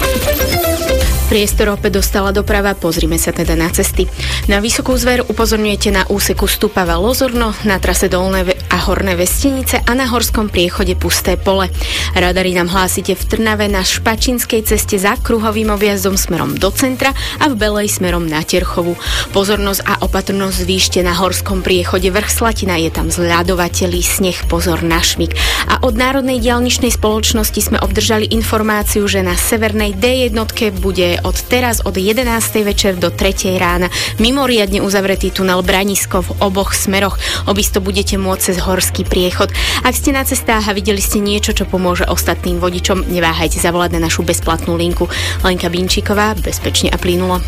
[1.25, 4.05] Priestor opäť dostala doprava, pozrime sa teda na cesty.
[4.45, 9.97] Na Vysokú zver upozorňujete na úseku Stupava Lozorno, na trase Dolné a Horné Vestenice a
[9.97, 11.73] na horskom priechode Pusté pole.
[12.13, 17.49] Radary nám hlásite v Trnave na Špačinskej ceste za kruhovým objazdom smerom do centra a
[17.49, 18.93] v Belej smerom na Terchovu.
[19.33, 25.01] Pozornosť a opatrnosť zvýšte na horskom priechode vrch Slatina, je tam zľadovateľý sneh, pozor na
[25.01, 25.33] šmik.
[25.73, 30.37] A od Národnej dialničnej spoločnosti sme obdržali informáciu, že na severnej D1
[30.79, 32.27] bude od teraz od 11.
[32.67, 33.55] večer do 3.
[33.61, 37.21] rána mimoriadne uzavretý tunel Branisko v oboch smeroch.
[37.47, 39.53] Obisto budete môcť cez horský priechod.
[39.87, 44.11] Ak ste na cestách a videli ste niečo, čo pomôže ostatným vodičom, neváhajte zavolať na
[44.11, 45.07] našu bezplatnú linku.
[45.45, 47.39] Lenka Binčíková, bezpečne a plynulo.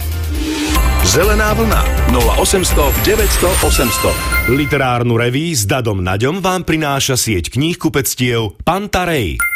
[1.06, 8.58] Zelená vlna 0800 900 800 Literárnu reví s Dadom Naďom vám prináša sieť kníh kupectiev
[8.66, 9.55] Pantarej.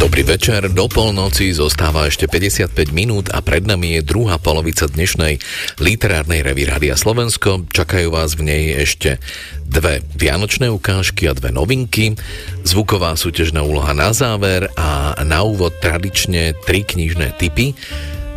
[0.00, 5.38] Dobrý večer, do polnoci zostáva ešte 55 minút a pred nami je druhá polovica dnešnej
[5.76, 7.68] literárnej revy Rádia Slovensko.
[7.68, 9.20] Čakajú vás v nej ešte
[9.64, 12.18] dve vianočné ukážky a dve novinky,
[12.64, 17.76] zvuková súťažná úloha na záver a na úvod tradične tri knižné typy.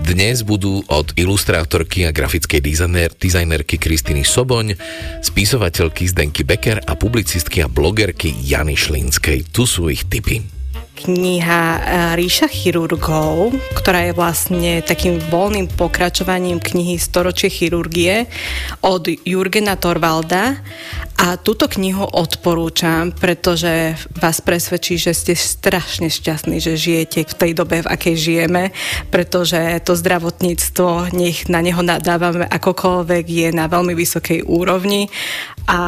[0.03, 4.75] Dnes budú od ilustrátorky a grafickej dizajner, dizajnerky Kristiny Soboň,
[5.23, 9.47] spisovateľky Zdenky Becker a publicistky a blogerky Jany Šlínskej.
[9.55, 10.62] Tu sú ich typy
[11.03, 11.79] kniha e,
[12.15, 18.31] Ríša chirurgov, ktorá je vlastne takým voľným pokračovaním knihy Storočie chirurgie
[18.79, 20.63] od Jurgena Torvalda.
[21.13, 27.51] A túto knihu odporúčam, pretože vás presvedčí, že ste strašne šťastní, že žijete v tej
[27.53, 28.73] dobe, v akej žijeme,
[29.07, 35.07] pretože to zdravotníctvo, nech na neho nadávame akokoľvek, je na veľmi vysokej úrovni.
[35.63, 35.79] A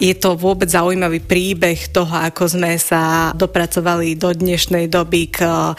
[0.00, 5.70] je to vôbec zaujímavý príbeh toho, ako sme sa dopracovali do dnešnej doby k uh,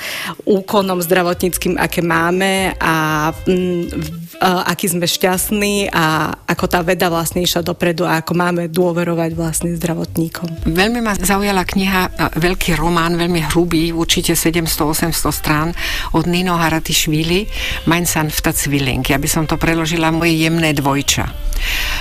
[0.48, 7.60] úkonom zdravotníckým, aké máme a mm, aký sme šťastní a ako tá veda vlastne išla
[7.60, 10.64] dopredu a ako máme dôverovať vlastne zdravotníkom.
[10.64, 15.76] Veľmi ma zaujala kniha, uh, veľký román, veľmi hrubý, určite 700-800 strán
[16.16, 17.52] od Nino Haratišvili,
[17.92, 19.04] Mein San Vtacviling.
[19.04, 21.50] Ja by som to preložila moje jemné dvojča.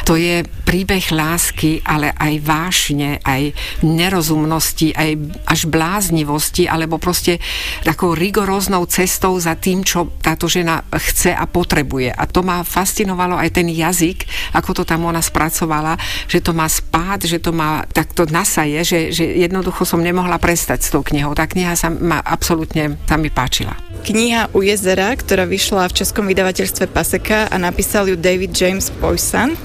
[0.06, 7.42] To je príbeh lásky, ale aj vášne, aj nerozumnosti, aj až bláznivosti, alebo proste
[7.82, 12.14] takou rigoróznou cestou za tým, čo táto žena chce a potrebuje.
[12.14, 14.24] A to ma fascinovalo aj ten jazyk,
[14.54, 15.96] ako to tam ona spracovala,
[16.28, 20.84] že to má spád, že to má takto nasaje, že, že jednoducho som nemohla prestať
[20.84, 21.32] s tou knihou.
[21.32, 23.74] Tá kniha sa ma absolútne, sa mi páčila.
[24.04, 29.58] Kniha U jezera, ktorá vyšla v českom vydavateľstve Paseka a napísal ju David James Poisant.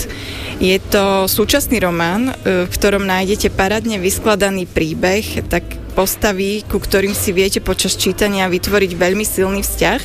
[0.57, 7.29] Je to súčasný román, v ktorom nájdete parádne vyskladaný príbeh, tak postavy, ku ktorým si
[7.29, 10.01] viete počas čítania vytvoriť veľmi silný vzťah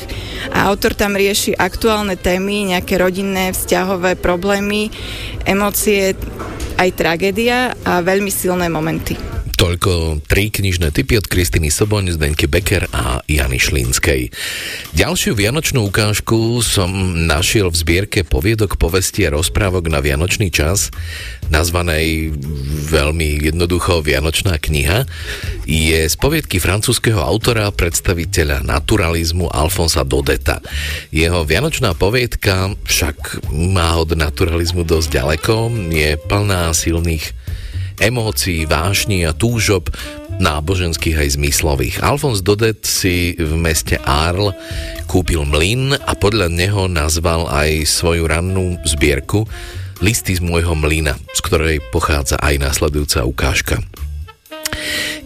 [0.53, 4.93] a autor tam rieši aktuálne témy, nejaké rodinné, vzťahové problémy,
[5.49, 6.12] emócie,
[6.78, 9.38] aj tragédia a veľmi silné momenty.
[9.59, 14.31] Toľko tri knižné typy od Kristiny Soboň, Zdenky Becker a Jany Šlínskej.
[14.95, 16.87] Ďalšiu vianočnú ukážku som
[17.27, 20.95] našiel v zbierke poviedok, povesti a rozprávok na vianočný čas,
[21.51, 22.39] nazvanej
[22.87, 25.11] veľmi jednoducho Vianočná kniha.
[25.67, 30.63] Je z poviedky francúzského autora, predstaviteľa naturalizmu Alfonsa Dodeta.
[31.11, 35.55] Jeho vianočná poviedka však má od naturalizmu dosť ďaleko,
[35.91, 37.47] je plná silných
[37.99, 39.90] emócií, vášni a túžob
[40.38, 41.96] náboženských aj zmyslových.
[42.01, 44.55] Alfons Dodet si v meste Arl
[45.11, 49.44] kúpil mlyn a podľa neho nazval aj svoju rannú zbierku
[49.99, 53.82] Listy z môjho mlyna, z ktorej pochádza aj následujúca ukážka.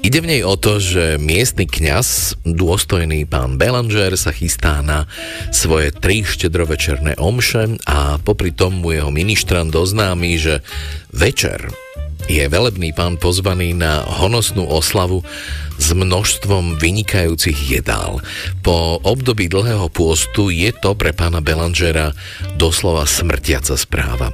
[0.02, 5.06] Ide v nej o to, že miestny kňaz, dôstojný pán Belanger, sa chystá na
[5.54, 10.64] svoje tri štedrovečerné omše a popri tom mu jeho ministrant doznámi, že
[11.14, 11.70] večer
[12.30, 15.26] je velebný pán pozvaný na honosnú oslavu
[15.80, 18.22] s množstvom vynikajúcich jedál.
[18.62, 22.14] Po období dlhého pôstu je to pre pána Belangera
[22.54, 24.30] doslova smrtiaca správa.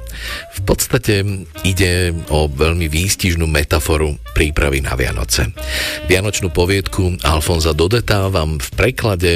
[0.53, 1.25] V podstate
[1.65, 5.49] ide o veľmi výstižnú metaforu prípravy na Vianoce.
[6.05, 9.31] Vianočnú poviedku Alfonza Dodeta vám v preklade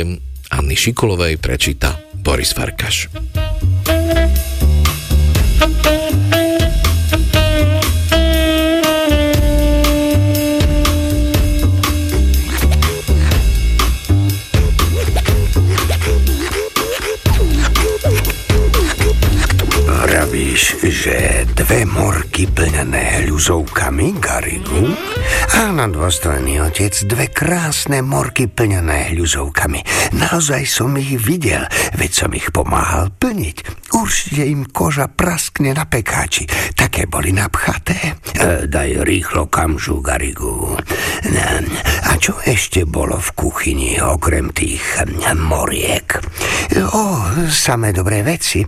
[0.53, 3.09] Anny Šikulovej prečíta Boris Farkaš.
[20.53, 24.85] Víš, že dve morky plnené hľuzovkami, Garigu,
[25.53, 29.85] Áno, dôstojný otec, dve krásne morky plnené hľuzovkami.
[30.17, 33.89] Naozaj som ich videl, veď som ich pomáhal plniť.
[33.93, 36.49] Určite im koža praskne na pekáči.
[36.73, 38.17] Také boli napchaté.
[38.33, 40.73] E, daj rýchlo kamžu, Garigu.
[42.03, 44.81] A čo ešte bolo v kuchyni, okrem tých
[45.37, 46.19] moriek?
[46.93, 47.05] O,
[47.49, 48.65] samé dobré veci.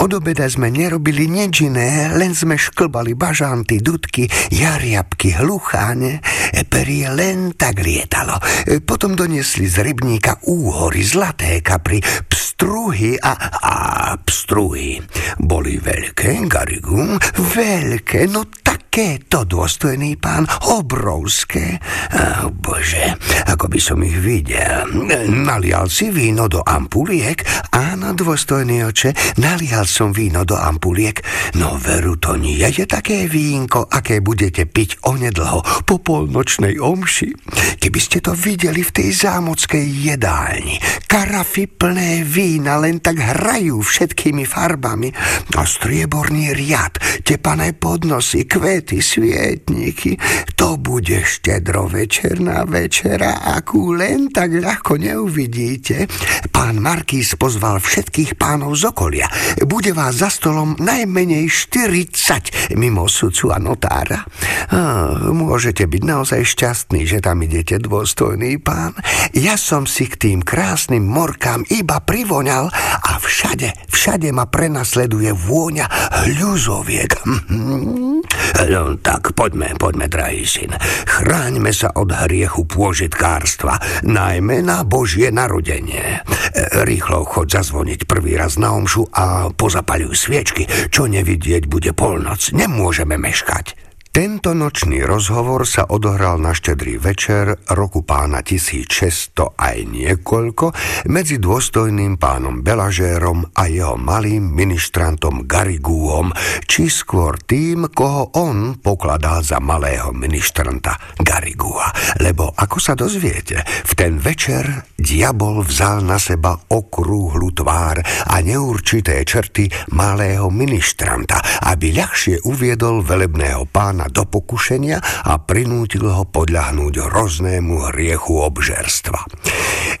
[0.00, 6.24] Od obeda sme nerobili nič iné, len sme šklbali bažanty, dudky, jariabky, hlucháne.
[6.66, 8.36] Perie len tak lietalo.
[8.82, 13.74] Potom doniesli z rybníka úhory, zlaté kapry, pstruhy a, a
[14.18, 14.98] pstruhy.
[15.38, 18.44] Boli veľké, Garigu, veľké, no
[18.92, 21.80] také to dôstojný pán, obrovské.
[22.12, 23.16] Oh, bože,
[23.48, 24.84] ako by som ich videl.
[25.32, 27.40] Nalial si víno do ampuliek?
[27.72, 31.24] Áno, dôstojný oče, nalial som víno do ampuliek.
[31.56, 37.32] No veru, to nie je také vínko, aké budete piť onedlho po polnočnej omši.
[37.80, 40.76] Keby ste to videli v tej zámockej jedálni,
[41.08, 45.08] karafy plné vína len tak hrajú všetkými farbami
[45.56, 48.44] a strieborný riad, tepané podnosy,
[48.82, 50.12] kvety, svietniky.
[50.58, 56.10] To bude štedro večerná večera, akú len tak ľahko neuvidíte.
[56.50, 59.30] Pán Markís pozval všetkých pánov z okolia.
[59.70, 64.26] Bude vás za stolom najmenej 40 mimo sudcu a notára.
[64.74, 68.98] Ah, môžete byť naozaj šťastní, že tam idete dôstojný pán.
[69.30, 72.66] Ja som si k tým krásnym morkám iba privoňal
[73.06, 75.86] a všade, všade ma prenasleduje vôňa
[76.26, 77.10] hľuzoviek.
[78.72, 80.72] No tak poďme, poďme, drahý syn.
[81.04, 86.00] Chráňme sa od hriechu pôžitkárstva, najmä na Božie narodenie.
[86.00, 90.64] E, rýchlo chod zazvoniť prvý raz na omšu a pozapaľuj sviečky.
[90.88, 92.48] Čo nevidieť bude polnoc.
[92.56, 93.91] Nemôžeme meškať.
[94.12, 100.68] Tento nočný rozhovor sa odohral na štedrý večer roku pána 1600 aj niekoľko
[101.08, 106.28] medzi dôstojným pánom Belažérom a jeho malým ministrantom Garigúom,
[106.68, 111.88] či skôr tým, koho on pokladal za malého ministranta Garigúa.
[112.20, 119.24] Lebo, ako sa dozviete, v ten večer diabol vzal na seba okrúhlu tvár a neurčité
[119.24, 124.98] črty malého ministranta, aby ľahšie uviedol velebného pána pána do pokušenia
[125.30, 129.30] a prinútil ho podľahnúť hroznému hriechu obžerstva.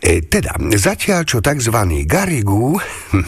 [0.02, 1.76] E, teda, zatiaľ čo tzv.
[2.02, 2.82] Garigu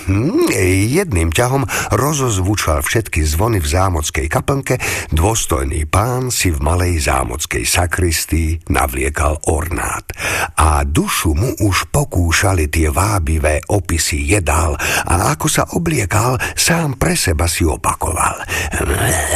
[0.99, 1.62] jedným ťahom
[1.95, 4.75] rozozvučal všetky zvony v zámockej kaplnke,
[5.14, 10.11] dôstojný pán si v malej zámockej sakristii navliekal ornát.
[10.59, 14.75] A dušu mu už pokúšali tie vábivé opisy jedál
[15.07, 18.43] a ako sa obliekal, sám pre seba si opakoval.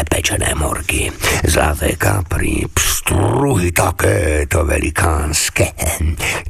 [0.09, 1.13] Pečené morky,
[1.47, 5.73] zlaté kapry, pstruhy takéto velikánske.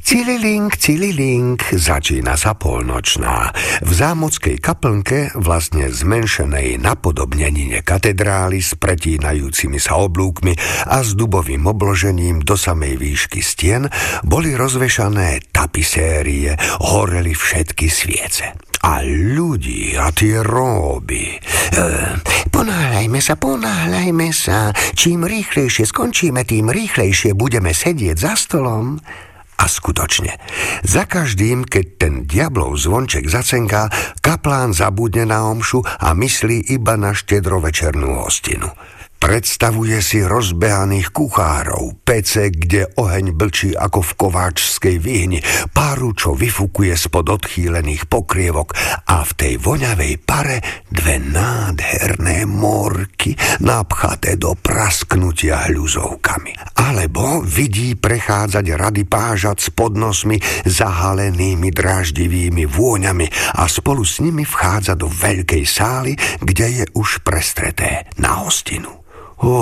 [0.01, 3.53] Cililink, cililink, začína sa polnočná.
[3.85, 10.57] V zámockej kaplnke, vlastne zmenšenej napodobnenine katedrály s pretínajúcimi sa oblúkmi
[10.89, 13.87] a s dubovým obložením do samej výšky stien,
[14.25, 21.35] boli rozvešané tapisérie, horeli všetky sviece a ľudí a tie róby.
[21.35, 21.37] E,
[22.47, 24.71] ponáhľajme sa, ponáhľajme sa.
[24.95, 28.99] Čím rýchlejšie skončíme, tým rýchlejšie budeme sedieť za stolom.
[29.59, 30.39] A skutočne,
[30.87, 33.91] za každým, keď ten diablov zvonček zacenká,
[34.23, 38.71] kaplán zabudne na omšu a myslí iba na štedrovečernú hostinu.
[39.19, 45.43] Predstavuje si rozbehaných kuchárov, pece, kde oheň blčí ako v kováčskej výhni,
[45.75, 48.71] páru, čo vyfukuje spod odchýlených pokrievok
[49.11, 56.79] a v tej voňavej pare dve nádherné morky napchaté do prasknutia hľuzovkami.
[56.79, 63.27] Alebo vidí prechádzať rady pážat s podnosmi zahalenými dráždivými vôňami
[63.59, 69.08] a spolu s nimi vchádza do veľkej sály, kde je už prestreté na hostinu.
[69.39, 69.55] Ó,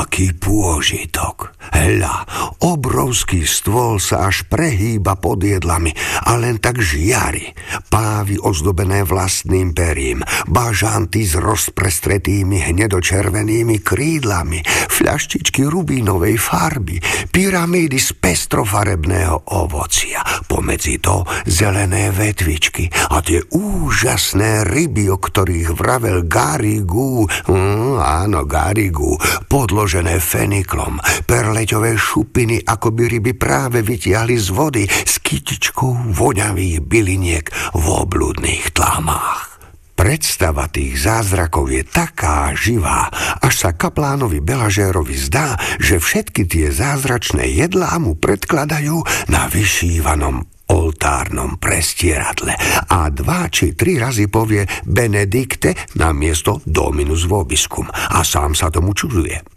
[0.00, 1.52] aký pôžitok.
[1.68, 2.24] Hľa,
[2.64, 5.92] obrovský stôl sa až prehýba pod jedlami
[6.24, 7.52] a len tak žiari.
[7.92, 16.96] Pávy ozdobené vlastným perím, bažanty s rozprestretými hnedočervenými krídlami, fľaštičky rubínovej farby,
[17.28, 26.24] pyramídy z pestrofarebného ovocia, pomedzi to zelené vetvičky a tie úžasné ryby, o ktorých vravel
[26.24, 27.28] Garigu.
[27.52, 29.18] Mm, áno, Garigu brigu,
[29.50, 37.50] podložené feniklom, perleťové šupiny, ako by ryby práve vytiahli z vody s kytičkou voňavých byliniek
[37.74, 39.58] v obludných tlámách.
[39.98, 43.10] Predstava tých zázrakov je taká živá,
[43.42, 51.58] až sa kaplánovi Belažérovi zdá, že všetky tie zázračné jedlá mu predkladajú na vyšívanom oltárnom
[51.60, 52.54] prestieradle
[52.90, 58.94] a dva či tri razy povie Benedikte na miesto Dominus vobiscum a sám sa tomu
[58.94, 59.56] čuduje.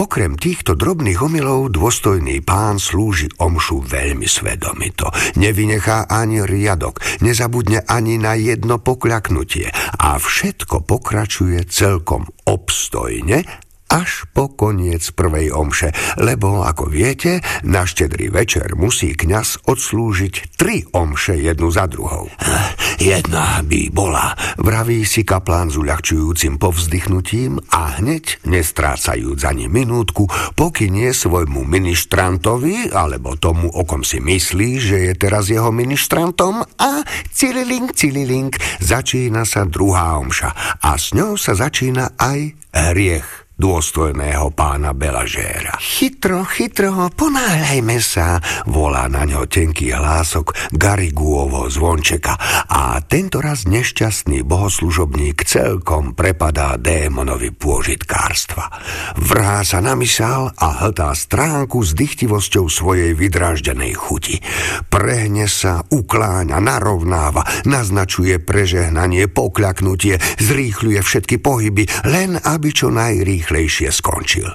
[0.00, 5.12] Okrem týchto drobných omylov dôstojný pán slúži omšu veľmi svedomito.
[5.36, 9.68] Nevynechá ani riadok, nezabudne ani na jedno pokľaknutie
[10.00, 13.44] a všetko pokračuje celkom obstojne
[13.90, 15.90] až po koniec prvej omše,
[16.22, 22.30] lebo, ako viete, na štedrý večer musí kňaz odslúžiť tri omše jednu za druhou.
[23.02, 31.10] Jedna by bola, vraví si kaplán s uľahčujúcim povzdychnutím a hneď, nestrácajúc ani minútku, pokynie
[31.10, 37.96] svojmu ministrantovi, alebo tomu, o kom si myslí, že je teraz jeho ministrantom a cililink,
[37.96, 45.76] cililink, začína sa druhá omša a s ňou sa začína aj hriech dôstojného pána Belažéra.
[45.76, 52.40] Chytro, chytro, ponáhľajme sa, volá na ňo tenký hlások Gariguovo zvončeka
[52.72, 58.72] a tento raz nešťastný bohoslužobník celkom prepadá démonovi pôžitkárstva.
[59.20, 64.40] Vrhá sa na mysál a hltá stránku s dychtivosťou svojej vydráždenej chuti.
[64.88, 73.90] Prehne sa, ukláňa, narovnáva, naznačuje prežehnanie, pokľaknutie, zrýchľuje všetky pohyby, len aby čo najrýchlejšie najrýchlejšie
[73.90, 74.46] skončil.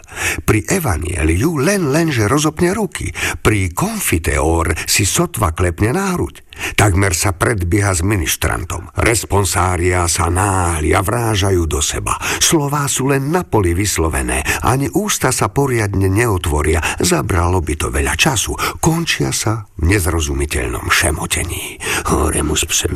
[0.48, 3.12] Pri evanieliu len lenže rozopne ruky,
[3.44, 6.40] pri konfiteor si sotva klepne na hruď.
[6.76, 8.90] Takmer sa predbieha s ministrantom.
[9.00, 12.18] Responsária sa náhli a vrážajú do seba.
[12.42, 14.44] Slová sú len na poli vyslovené.
[14.66, 16.82] Ani ústa sa poriadne neotvoria.
[17.02, 18.56] Zabralo by to veľa času.
[18.82, 21.78] Končia sa v nezrozumiteľnom šemotení.
[22.10, 22.96] Horemus psem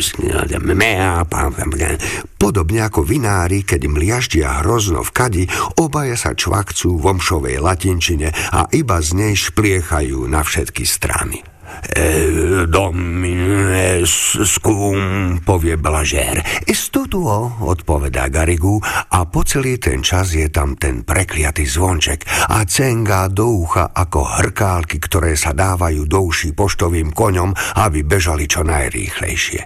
[2.39, 5.43] Podobne ako vinári, keď mliaždia hrozno v kadi,
[5.75, 11.43] obaja sa čvakcú v omšovej latinčine a iba z nej špliechajú na všetky strany.
[11.79, 16.43] E, domine scum, povie Blažér.
[16.67, 23.31] Stutuo, odpovedá Garigu a po celý ten čas je tam ten prekliatý zvonček a cengá
[23.31, 29.61] do ucha ako hrkálky, ktoré sa dávajú do uší poštovým koňom, aby bežali čo najrýchlejšie.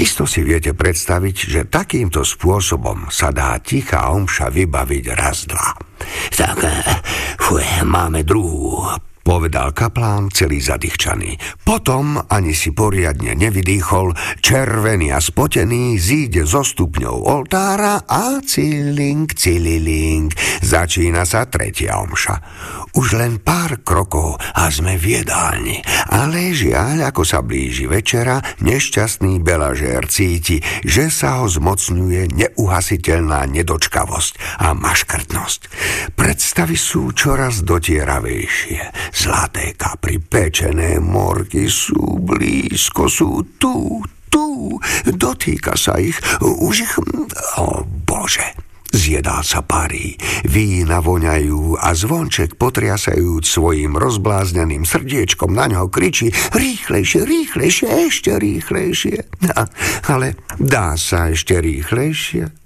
[0.00, 5.76] Isto si viete predstaviť, že takýmto spôsobom sa dá tichá omša vybaviť raz, dva.
[6.32, 6.72] Tak, e,
[7.36, 11.38] fuj, máme druhú povedal kaplán celý zadýchčaný.
[11.62, 14.12] Potom ani si poriadne nevydýchol,
[14.42, 20.34] červený a spotený zíde zo stupňou oltára a cilink, cililink.
[20.62, 22.36] Začína sa tretia omša.
[22.92, 25.80] Už len pár krokov a sme v jedálni.
[26.12, 34.60] Ale žiaľ, ako sa blíži večera, nešťastný Belažér cíti, že sa ho zmocňuje neuhasiteľná nedočkavosť
[34.60, 35.60] a maškrtnosť.
[36.12, 39.11] Predstavy sú čoraz dotieravejšie.
[39.12, 44.00] Zlaté kapry, pečené morky sú blízko, sú tu,
[44.32, 44.80] tu.
[45.04, 46.94] Dotýka sa ich, už ich...
[47.60, 48.72] O Bože!
[48.92, 57.24] Zjedá sa parí, vína voňajú a zvonček potriasajúc svojim rozblázneným srdiečkom na ňo kričí rýchlejšie,
[57.24, 59.16] rýchlejšie, ešte rýchlejšie.
[60.12, 62.61] Ale dá sa ešte rýchlejšie?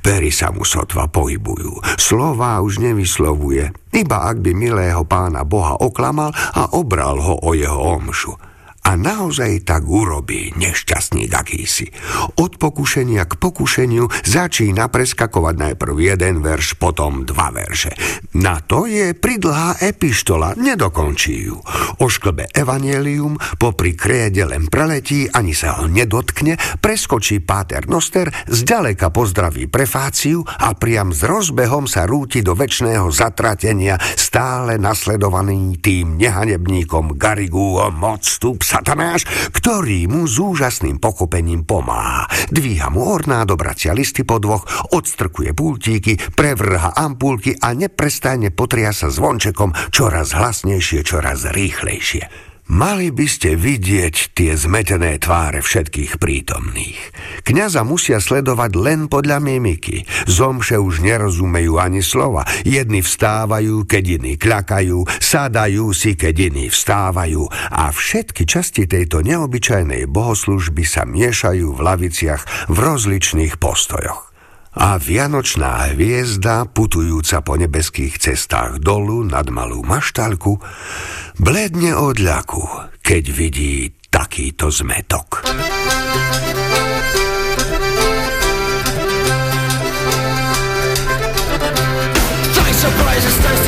[0.00, 6.32] Pery sa mu sotva pohybujú, slová už nevyslovuje, iba ak by milého pána Boha oklamal
[6.34, 8.47] a obral ho o jeho omšu.
[8.88, 11.92] A naozaj tak urobí nešťastník akýsi.
[12.40, 17.92] Od pokušenia k pokušeniu začína preskakovať najprv jeden verš, potom dva verše.
[18.40, 21.60] Na to je pridlhá epištola, nedokončí ju.
[22.00, 29.68] Ošklbe evanielium, popri kréde len preletí, ani sa ho nedotkne, preskočí páter noster, zďaleka pozdraví
[29.68, 38.00] prefáciu a priam s rozbehom sa rúti do väčšného zatratenia, stále nasledovaný tým nehanebníkom Gariguom
[38.00, 42.30] odstup sa satanáš, ktorý mu s úžasným pochopením pomáha.
[42.54, 44.62] Dvíha mu orná dobracia listy po dvoch,
[44.94, 52.47] odstrkuje pultíky, prevrha ampulky a neprestajne potria sa zvončekom čoraz hlasnejšie, čoraz rýchlejšie.
[52.68, 57.00] Mali by ste vidieť tie zmetené tváre všetkých prítomných.
[57.40, 60.04] Kňaza musia sledovať len podľa mimiky.
[60.28, 62.44] Zomše už nerozumejú ani slova.
[62.68, 70.04] Jedni vstávajú, keď iní kľakajú, sadajú si, keď iní vstávajú a všetky časti tejto neobyčajnej
[70.04, 74.27] bohoslužby sa miešajú v laviciach v rozličných postojoch
[74.78, 80.62] a vianočná hviezda, putujúca po nebeských cestách dolu nad malú maštalku,
[81.42, 85.42] bledne od ľaku, keď vidí takýto zmetok.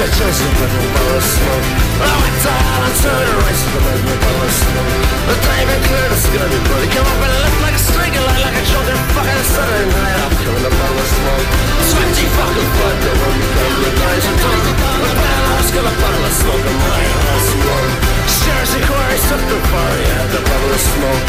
[0.01, 1.67] I chose to put no bottle of smoke
[2.01, 4.97] I went to hell and turned the race to put no bottle of smoke
[5.29, 8.57] But David cleared the scurvy body Come up and left like a stringer Like, like
[8.57, 11.49] a drunken fucking Saturday night I'm killing a bottle of smoke.
[11.93, 14.25] Twenty fucking blood that won't be done with guys.
[14.25, 17.93] And done But when I lost got a bottle of smoke in my house one
[18.25, 21.25] Sheriff's inquiry took the fire Yeah, the bottle of smoke.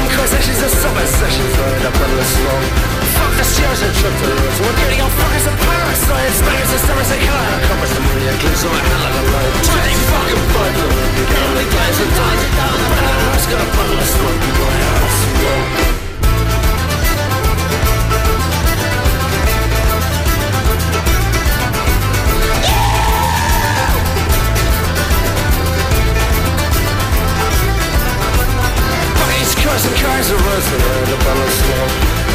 [0.00, 4.36] Inquisitions and subsessions Right, the bottle of smoke Fuck the sheriff's and trip to the
[4.42, 8.26] roots We're getting all fuckers and parasites Bangers and summers and killer Compass the money
[8.26, 11.52] and cleans on my head like a light Twenty fucking blood that won't be done
[11.54, 14.74] with guys and done But when I lost got a bottle of smoke in my
[14.82, 15.94] house one
[29.64, 32.23] Cars and cars are rustling and a bottle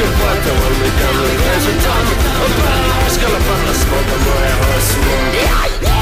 [0.00, 2.06] good work that will be done, revenge and done.
[2.40, 5.34] A better gonna find the smoke, the more I smoke.
[5.36, 5.99] Yeah, yeah.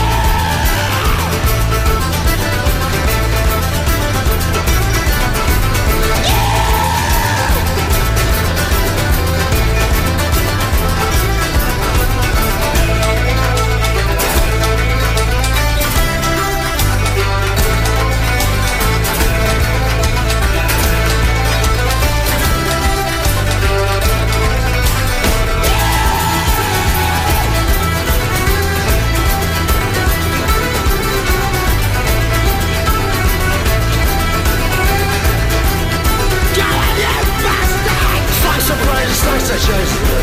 [38.69, 40.19] surprise is nice, I chase the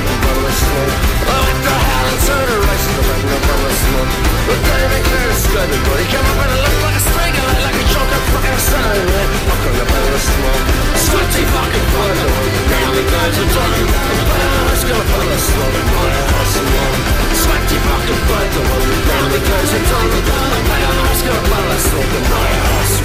[1.25, 4.09] I went to hell and turned a race The man no more slim
[4.45, 7.37] The day became a sky The body came up and it looked like a snake
[7.41, 10.61] And like a joke, I fucking said I went Fuck on the man was slim
[11.09, 15.29] Sweaty fucking fun The way the daily guys are talking The man was gonna pull
[15.33, 16.95] a slim And pull a horse along
[17.41, 21.69] Sweaty fucking fun The way the daily guys are talking The man was gonna pull
[21.73, 22.95] a slim And pull a horse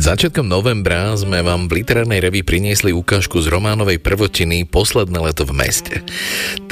[0.00, 5.52] Začiatkom novembra sme vám v literárnej revi priniesli ukážku z románovej prvotiny Posledné leto v
[5.52, 6.00] meste.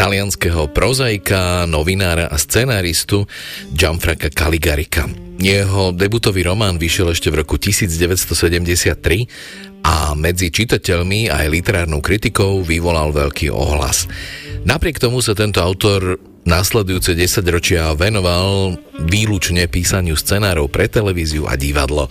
[0.01, 3.29] Talianského prozaika, novinára a scenáristu
[3.76, 5.12] Gianfranca Caligarika.
[5.37, 8.97] Jeho debutový román vyšiel ešte v roku 1973
[9.85, 14.09] a medzi čitateľmi aj literárnou kritikou vyvolal veľký ohlas.
[14.64, 16.16] Napriek tomu sa tento autor
[16.49, 22.09] Následujúce 10 ročia venoval výlučne písaniu scenárov pre televíziu a divadlo.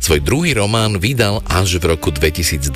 [0.00, 2.72] Svoj druhý román vydal až v roku 2012.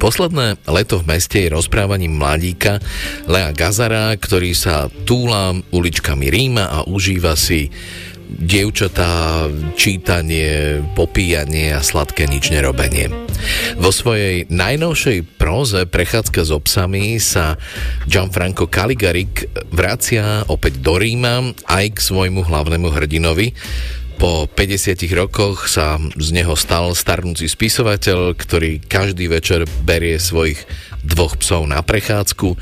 [0.00, 2.80] Posledné leto v meste je rozprávaním mladíka
[3.28, 7.68] Lea Gazara, ktorý sa túla uličkami Ríma a užíva si
[8.28, 9.46] dievčatá,
[9.76, 13.12] čítanie, popíjanie a sladké nič nerobenie.
[13.76, 17.60] Vo svojej najnovšej próze Prechádzka s obsami sa
[18.08, 23.52] Gianfranco Caligarik vracia opäť do Ríma aj k svojmu hlavnému hrdinovi,
[24.14, 30.62] po 50 rokoch sa z neho stal starnúci spisovateľ, ktorý každý večer berie svojich
[31.02, 32.54] dvoch psov na prechádzku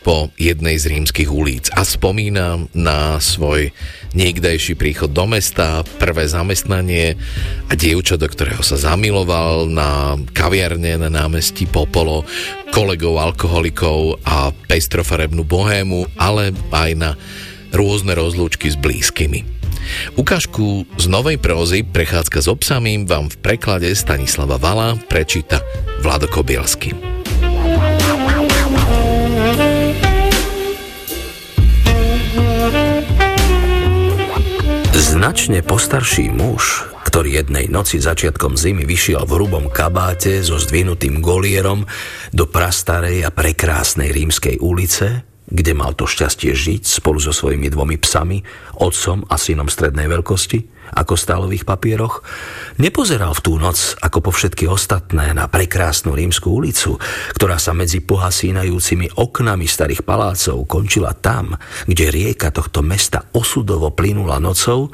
[0.00, 3.72] po jednej z rímskych ulic a spomína na svoj
[4.16, 7.20] niekdajší príchod do mesta, prvé zamestnanie
[7.68, 12.24] a dievča, do ktorého sa zamiloval na kaviarne na námestí Popolo,
[12.72, 17.10] kolegov alkoholikov a pestrofarebnú bohému, ale aj na
[17.70, 19.46] rôzne rozlúčky s blízkymi.
[20.16, 25.64] Ukážku z novej prózy Prechádzka s obsami vám v preklade Stanislava Vala prečíta
[26.04, 27.19] Vlado Kobielsky.
[35.10, 41.82] Značne postarší muž, ktorý jednej noci začiatkom zimy vyšiel v hrubom kabáte so zdvinutým golierom
[42.30, 47.98] do prastarej a prekrásnej rímskej ulice, kde mal to šťastie žiť spolu so svojimi dvomi
[47.98, 48.38] psami,
[48.80, 52.24] otcom a synom strednej veľkosti, ako stálových papieroch,
[52.80, 56.96] nepozeral v tú noc ako po všetky ostatné na prekrásnu rímsku ulicu,
[57.36, 61.54] ktorá sa medzi pohasínajúcimi oknami starých palácov končila tam,
[61.84, 64.88] kde rieka tohto mesta osudovo plynula nocou,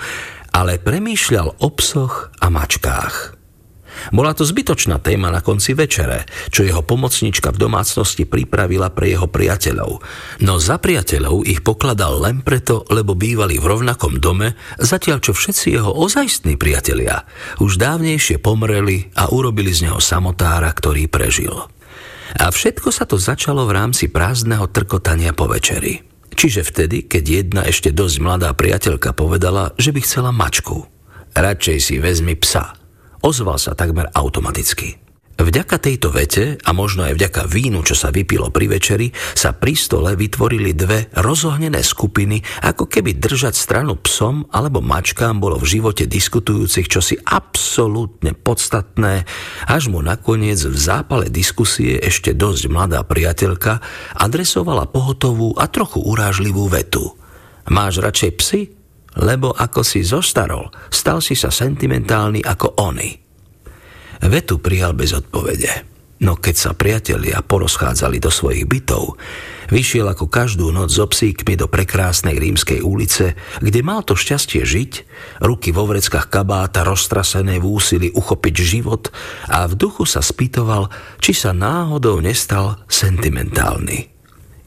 [0.50, 3.35] ale premýšľal o psoch a mačkách.
[4.10, 9.26] Bola to zbytočná téma na konci večere, čo jeho pomocnička v domácnosti pripravila pre jeho
[9.30, 10.00] priateľov.
[10.42, 15.76] No za priateľov ich pokladal len preto, lebo bývali v rovnakom dome, zatiaľ čo všetci
[15.76, 17.26] jeho ozajstní priatelia
[17.60, 21.54] už dávnejšie pomreli a urobili z neho samotára, ktorý prežil.
[22.36, 26.02] A všetko sa to začalo v rámci prázdneho trkotania po večeri.
[26.36, 30.84] Čiže vtedy, keď jedna ešte dosť mladá priateľka povedala, že by chcela mačku.
[31.32, 32.76] Radšej si vezmi psa,
[33.24, 35.06] ozval sa takmer automaticky.
[35.36, 39.76] Vďaka tejto vete a možno aj vďaka vínu, čo sa vypilo pri večeri, sa pri
[39.76, 46.08] stole vytvorili dve rozohnené skupiny, ako keby držať stranu psom alebo mačkám bolo v živote
[46.08, 49.28] diskutujúcich čosi absolútne podstatné,
[49.68, 53.84] až mu nakoniec v zápale diskusie ešte dosť mladá priateľka
[54.16, 57.12] adresovala pohotovú a trochu urážlivú vetu.
[57.68, 58.75] Máš radšej psy?
[59.16, 63.10] Lebo ako si zostarol, stal si sa sentimentálny ako oni.
[64.24, 65.96] Vetu prijal bez odpovede.
[66.16, 69.20] No keď sa priatelia porozchádzali do svojich bytov,
[69.68, 74.92] vyšiel ako každú noc so psíkmi do prekrásnej rímskej ulice, kde mal to šťastie žiť,
[75.44, 79.12] ruky vo vreckách kabáta roztrasené v úsilí uchopiť život
[79.52, 80.88] a v duchu sa spýtoval,
[81.20, 84.08] či sa náhodou nestal sentimentálny.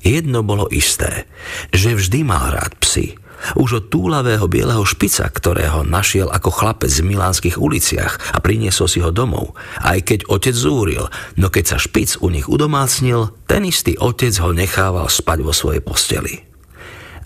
[0.06, 1.26] Jedno bolo isté,
[1.74, 3.18] že vždy mal rád psy,
[3.56, 9.00] už od túlavého bieleho špica, ktorého našiel ako chlapec v milánskych uliciach a priniesol si
[9.00, 11.08] ho domov, aj keď otec zúril,
[11.40, 15.82] no keď sa špic u nich udomácnil, ten istý otec ho nechával spať vo svojej
[15.84, 16.36] posteli.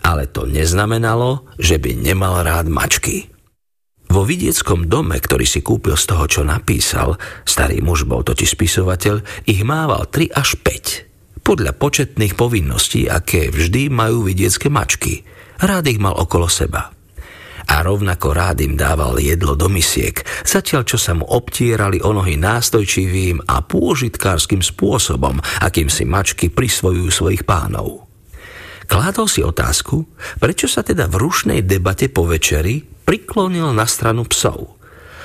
[0.04, 3.32] Ale to neznamenalo, že by nemal rád mačky.
[4.12, 7.16] Vo vidieckom dome, ktorý si kúpil z toho, čo napísal,
[7.48, 11.42] starý muž bol totiž spisovateľ, ich mával 3 až 5.
[11.42, 15.20] Podľa početných povinností, aké vždy majú vidiecké mačky–
[15.60, 16.90] Rád ich mal okolo seba.
[17.64, 22.36] A rovnako rád im dával jedlo do misiek, zatiaľ čo sa mu obtierali o nohy
[22.36, 28.04] nástojčivým a pôžitkárským spôsobom, akým si mačky prisvojujú svojich pánov.
[28.84, 30.04] Kládol si otázku,
[30.36, 34.76] prečo sa teda v rušnej debate po večeri priklonil na stranu psov.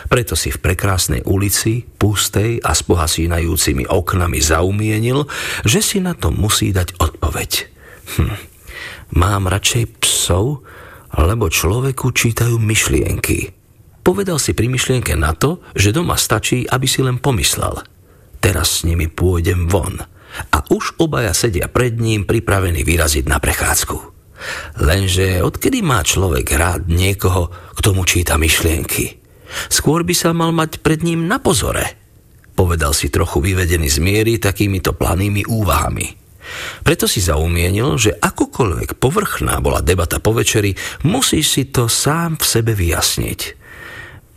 [0.08, 5.28] Preto si v prekrásnej ulici, pustej a s pohasínajúcimi oknami zaumienil,
[5.68, 7.52] že si na to musí dať odpoveď.
[8.16, 8.36] Hm,
[9.16, 10.62] Mám radšej psov,
[11.18, 13.50] lebo človeku čítajú myšlienky.
[14.06, 17.82] Povedal si pri myšlienke na to, že doma stačí, aby si len pomyslel.
[18.40, 20.00] Teraz s nimi pôjdem von.
[20.54, 23.98] A už obaja sedia pred ním pripravení vyraziť na prechádzku.
[24.80, 29.20] Lenže odkedy má človek rád niekoho, kto mu číta myšlienky?
[29.68, 31.98] Skôr by sa mal mať pred ním na pozore.
[32.54, 36.19] Povedal si trochu vyvedený z miery takýmito planými úvahami.
[36.84, 40.74] Preto si zaumienil, že akokoľvek povrchná bola debata po večeri,
[41.06, 43.42] musíš si to sám v sebe vyjasniť.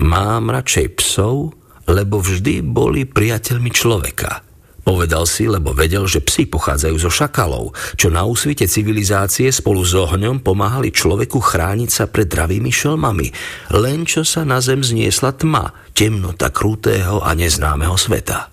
[0.03, 1.55] Mám radšej psov,
[1.87, 4.43] lebo vždy boli priateľmi človeka.
[4.83, 9.95] Povedal si, lebo vedel, že psi pochádzajú zo šakalov, čo na úsvite civilizácie spolu s
[9.95, 13.31] ohňom pomáhali človeku chrániť sa pred dravými šelmami,
[13.79, 18.52] len čo sa na zem zniesla tma, temnota krutého a neznámeho sveta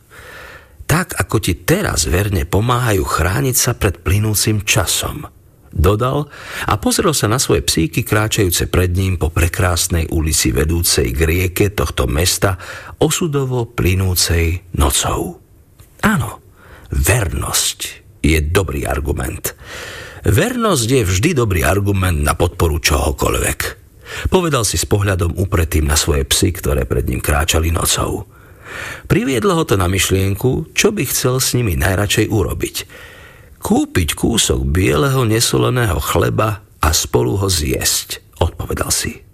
[0.90, 5.30] tak ako ti teraz verne pomáhajú chrániť sa pred plynúcim časom.
[5.70, 6.26] Dodal
[6.66, 11.70] a pozrel sa na svoje psíky kráčajúce pred ním po prekrásnej ulici vedúcej k rieke
[11.70, 12.58] tohto mesta
[12.98, 15.38] osudovo plynúcej nocou.
[16.02, 16.42] Áno,
[16.90, 17.80] vernosť
[18.26, 19.54] je dobrý argument.
[20.26, 23.60] Vernosť je vždy dobrý argument na podporu čohokoľvek.
[24.34, 28.39] Povedal si s pohľadom upretým na svoje psy, ktoré pred ním kráčali nocou.
[29.08, 32.76] Priviedlo ho to na myšlienku, čo by chcel s nimi najradšej urobiť.
[33.60, 39.30] Kúpiť kúsok bieleho nesoleného chleba a spolu ho zjesť, odpovedal si.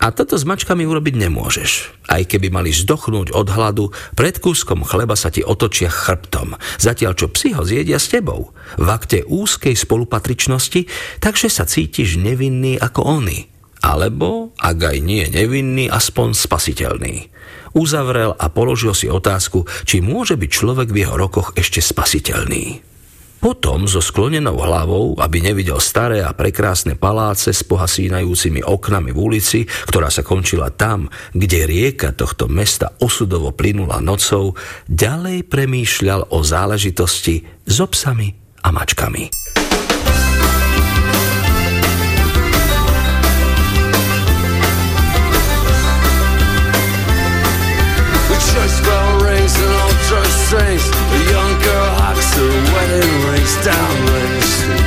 [0.00, 1.92] A toto s mačkami urobiť nemôžeš.
[2.08, 7.28] Aj keby mali zdochnúť od hladu, pred kúskom chleba sa ti otočia chrbtom, zatiaľ čo
[7.28, 8.56] psi ho zjedia s tebou.
[8.80, 10.88] V akte úzkej spolupatričnosti,
[11.20, 13.59] takže sa cítiš nevinný ako oni.
[13.80, 17.30] Alebo, ak aj nie nevinný, aspoň spasiteľný
[17.74, 22.82] uzavrel a položil si otázku, či môže byť človek v jeho rokoch ešte spasiteľný.
[23.40, 29.60] Potom so sklonenou hlavou, aby nevidel staré a prekrásne paláce s pohasínajúcimi oknami v ulici,
[29.88, 34.60] ktorá sa končila tam, kde rieka tohto mesta osudovo plynula nocou,
[34.92, 39.39] ďalej premýšľal o záležitosti s obsami a mačkami.
[50.50, 50.84] Sings.
[50.90, 54.86] A young girl hawks her wedding rings down Main Street.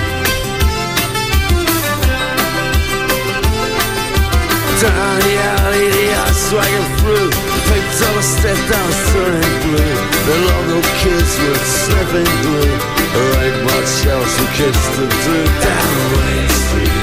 [4.83, 7.31] Down the alley, the yacht swagging through.
[7.63, 9.95] Paper So I stepped out turning blue
[10.27, 12.75] The local kids were sniffing glue
[13.13, 17.02] There ain't much else for kids to do down Wayne Street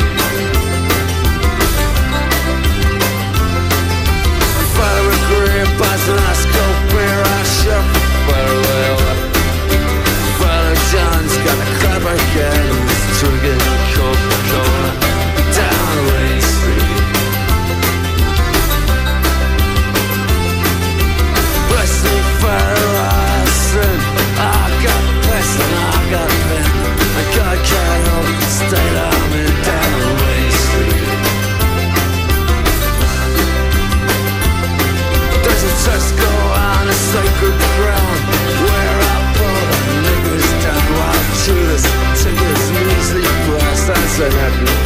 [44.20, 44.79] so happy.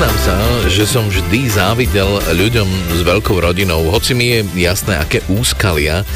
[0.00, 0.40] Priznám sa,
[0.72, 2.64] že som vždy závidel ľuďom
[2.96, 6.08] s veľkou rodinou, hoci mi je jasné, aké úskalia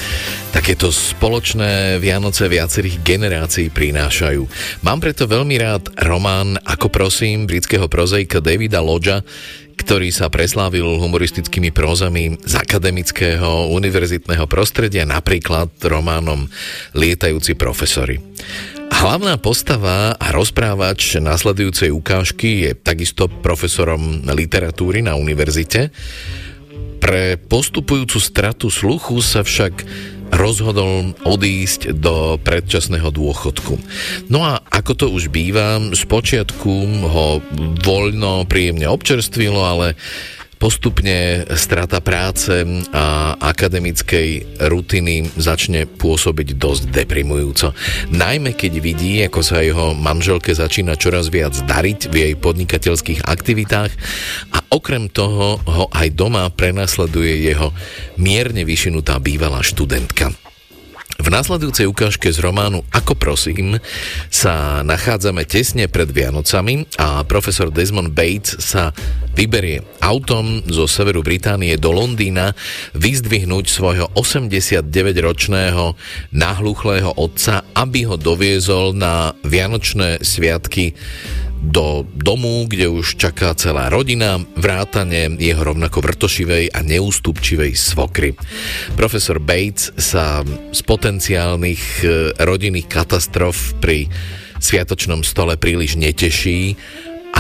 [0.57, 4.49] takéto spoločné Vianoce viacerých generácií prinášajú.
[4.89, 9.21] Mám preto veľmi rád román Ako prosím britského prozejka Davida Lodža,
[9.77, 16.49] ktorý sa preslávil humoristickými prózami z akademického univerzitného prostredia, napríklad románom
[16.97, 18.17] Lietajúci profesori.
[18.91, 25.93] Hlavná postava a rozprávač nasledujúcej ukážky je takisto profesorom literatúry na univerzite.
[26.99, 29.85] Pre postupujúcu stratu sluchu sa však
[30.35, 33.79] rozhodol odísť do predčasného dôchodku.
[34.33, 36.73] No a ako to už býva, spočiatku
[37.07, 37.39] ho
[37.85, 39.95] voľno príjemne občerstvilo, ale
[40.57, 42.65] postupne strata práce
[42.95, 47.77] a akademickej rutiny začne pôsobiť dosť deprimujúco.
[48.15, 53.93] Najmä keď vidí, ako sa jeho manželke začína čoraz viac dariť v jej podnikateľských aktivitách
[54.55, 57.75] a okrem toho ho aj doma prenasleduje jeho
[58.17, 60.33] mierne vyšinutá bývalá študentka.
[61.15, 63.79] V následujúcej ukážke z románu Ako prosím
[64.35, 68.91] sa nachádzame tesne pred Vianocami a profesor Desmond Bates sa
[69.39, 72.59] vyberie autom zo severu Británie do Londýna
[72.99, 75.95] vyzdvihnúť svojho 89-ročného
[76.35, 80.99] nahluchlého otca, aby ho doviezol na Vianočné sviatky
[81.65, 88.37] do domu, kde už čaká celá rodina, vrátane jeho rovnako vrtošivej a neústupčivej svokry.
[88.95, 94.09] Profesor Bates sa z potenciálnych e, rodinných katastrof pri
[94.61, 96.77] sviatočnom stole príliš neteší,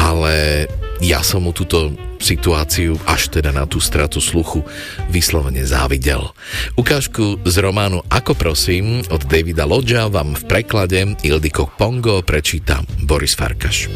[0.04, 0.68] ale
[1.00, 4.60] ja som mu túto situáciu až teda na tú stratu sluchu
[5.08, 6.32] vyslovene závidel.
[6.76, 13.32] Ukážku z románu Ako prosím od Davida Lodža vám v preklade Ildiko Pongo prečíta Boris
[13.32, 13.88] Farkaš.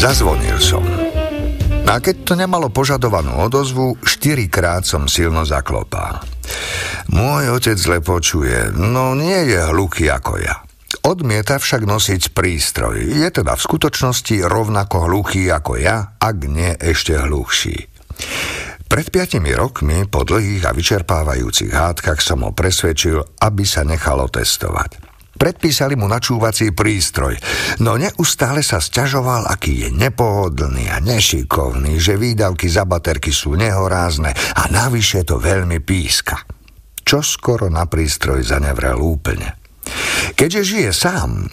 [0.00, 1.09] Zazvonil som.
[1.86, 6.22] A keď to nemalo požadovanú odozvu, štyrikrát som silno zaklopal.
[7.10, 10.62] Môj otec zle počuje, no nie je hluchý ako ja.
[11.00, 13.00] Odmieta však nosiť prístroj.
[13.00, 17.90] Je teda v skutočnosti rovnako hluchý ako ja, ak nie ešte hluchší.
[18.90, 25.09] Pred piatimi rokmi, po dlhých a vyčerpávajúcich hádkach som ho presvedčil, aby sa nechalo testovať.
[25.40, 27.40] Predpísali mu načúvací prístroj,
[27.80, 34.36] no neustále sa sťažoval, aký je nepohodlný a nešikovný, že výdavky za baterky sú nehorázne
[34.36, 36.44] a navyše to veľmi píska.
[37.00, 39.56] Čo skoro na prístroj zanevrel úplne.
[40.36, 41.48] Keďže žije sám,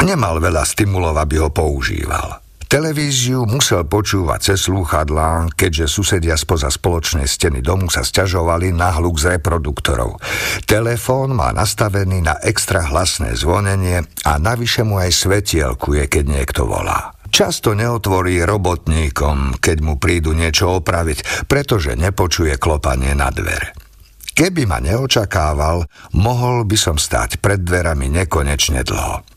[0.00, 2.45] nemal veľa stimulov, aby ho používal.
[2.66, 9.22] Televíziu musel počúvať cez slúchadlá, keďže susedia spoza spoločnej steny domu sa sťažovali na hluk
[9.22, 10.18] z reproduktorov.
[10.66, 16.66] Telefón má nastavený na extra hlasné zvonenie a navyše mu aj svetielku je, keď niekto
[16.66, 17.14] volá.
[17.30, 23.78] Často neotvorí robotníkom, keď mu prídu niečo opraviť, pretože nepočuje klopanie na dvere.
[24.34, 25.86] Keby ma neočakával,
[26.18, 29.35] mohol by som stáť pred dverami nekonečne dlho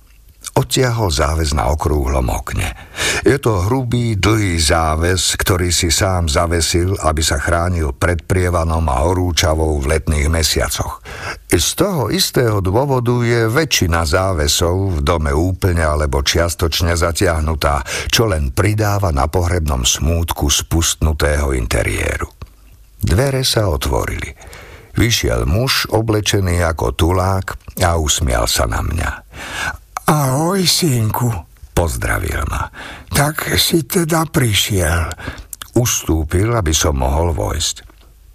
[0.59, 2.75] odtiahol záväz na okrúhlom okne.
[3.23, 9.07] Je to hrubý, dlhý záväz, ktorý si sám zavesil, aby sa chránil pred prievanom a
[9.07, 10.99] horúčavou v letných mesiacoch.
[11.47, 17.81] Z toho istého dôvodu je väčšina závesov v dome úplne alebo čiastočne zatiahnutá,
[18.11, 22.27] čo len pridáva na pohrebnom smútku spustnutého interiéru.
[22.99, 24.35] Dvere sa otvorili.
[24.99, 29.11] Vyšiel muž oblečený ako tulák a usmial sa na mňa.
[30.09, 31.29] Ahoj, synku,
[31.77, 32.65] pozdravil ma.
[33.13, 35.05] Tak si teda prišiel.
[35.77, 37.85] Ustúpil, aby som mohol vojsť.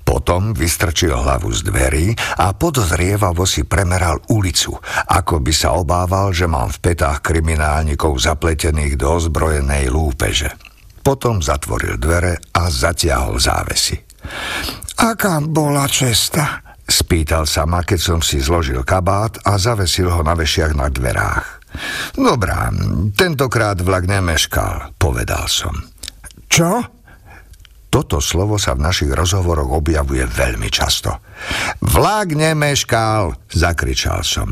[0.07, 2.07] Potom vystrčil hlavu z dverí
[2.39, 4.71] a podozrievavo si premeral ulicu,
[5.11, 10.55] ako by sa obával, že mám v petách kriminálnikov zapletených do ozbrojenej lúpeže.
[11.03, 13.99] Potom zatvoril dvere a zatiahol závesy.
[15.03, 16.63] Aká bola cesta?
[16.87, 21.64] Spýtal sa ma, keď som si zložil kabát a zavesil ho na vešiach na dverách.
[22.15, 22.71] Dobrá,
[23.19, 25.75] tentokrát vlak nemeškal, povedal som.
[26.47, 26.83] Čo?
[27.91, 31.15] Toto slovo sa v našich rozhovoroch objavuje veľmi často.
[31.83, 34.51] Vlak nemeškal, zakričal som.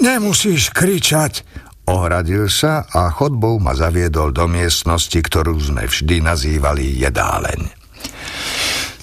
[0.00, 1.44] Nemusíš kričať,
[1.88, 7.77] Ohradil sa a chodbou ma zaviedol do miestnosti, ktorú sme vždy nazývali jedáleň.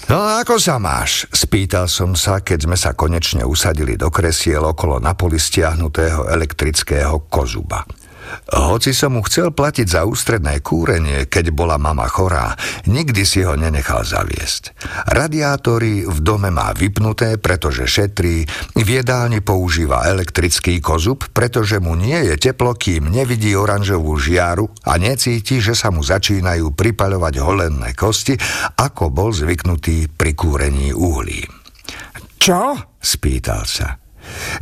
[0.06, 1.26] No ako sa máš?
[1.34, 7.82] Spýtal som sa, keď sme sa konečne usadili do kresiel okolo napoli stiahnutého elektrického kozuba.
[8.56, 12.54] Hoci som mu chcel platiť za ústredné kúrenie, keď bola mama chorá,
[12.86, 14.72] nikdy si ho nenechal zaviesť.
[15.10, 18.46] Radiátory v dome má vypnuté, pretože šetrí,
[18.78, 24.94] v jedálni používa elektrický kozub, pretože mu nie je teplo, kým nevidí oranžovú žiaru a
[24.96, 28.38] necíti, že sa mu začínajú pripaľovať holenné kosti,
[28.78, 31.42] ako bol zvyknutý pri kúrení uhlí.
[32.38, 32.78] Čo?
[33.02, 34.05] spýtal sa.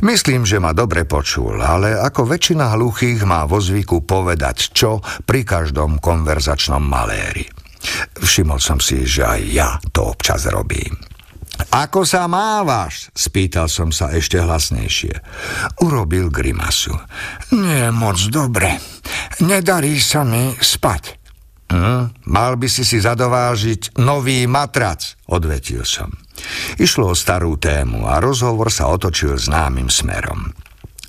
[0.03, 5.41] Myslím, že ma dobre počul, ale ako väčšina hluchých má vo zvyku povedať čo pri
[5.47, 7.47] každom konverzačnom maléri.
[8.17, 10.95] Všimol som si, že aj ja to občas robím.
[11.71, 13.07] Ako sa mávaš?
[13.15, 15.23] Spýtal som sa ešte hlasnejšie.
[15.79, 16.91] Urobil grimasu.
[17.55, 18.75] Nie moc dobre.
[19.39, 21.24] Nedarí sa mi spať.
[21.75, 26.07] Hm, mal by si si zadovážiť nový matrac, odvetil som.
[26.79, 30.55] Išlo o starú tému a rozhovor sa otočil známym smerom.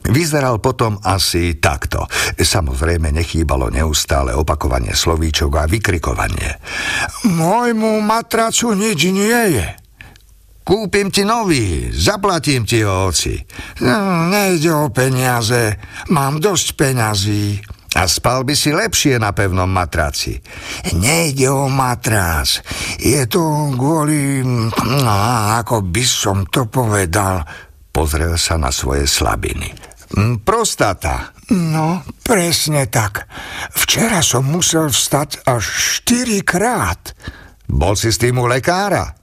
[0.07, 2.07] Vyzeral potom asi takto.
[2.39, 6.63] Samozrejme nechýbalo neustále opakovanie slovíčok a vykrikovanie.
[7.27, 9.67] Môjmu matracu nič nie je.
[10.67, 13.39] Kúpim ti nový, zaplatím ti ho, oci.
[13.87, 15.79] No, nejde o peniaze,
[16.11, 17.63] mám dosť peňazí.
[17.97, 20.37] A spal by si lepšie na pevnom matraci.
[21.01, 22.61] Nejde o matrác.
[23.01, 24.45] Je to kvôli...
[24.85, 25.17] No,
[25.57, 27.41] ako by som to povedal...
[27.89, 29.73] Pozrel sa na svoje slabiny.
[30.13, 31.33] Hm, prostata.
[31.49, 33.25] No, presne tak.
[33.73, 37.17] Včera som musel vstať až štyrikrát.
[37.65, 39.17] Bol si s tým u lekára?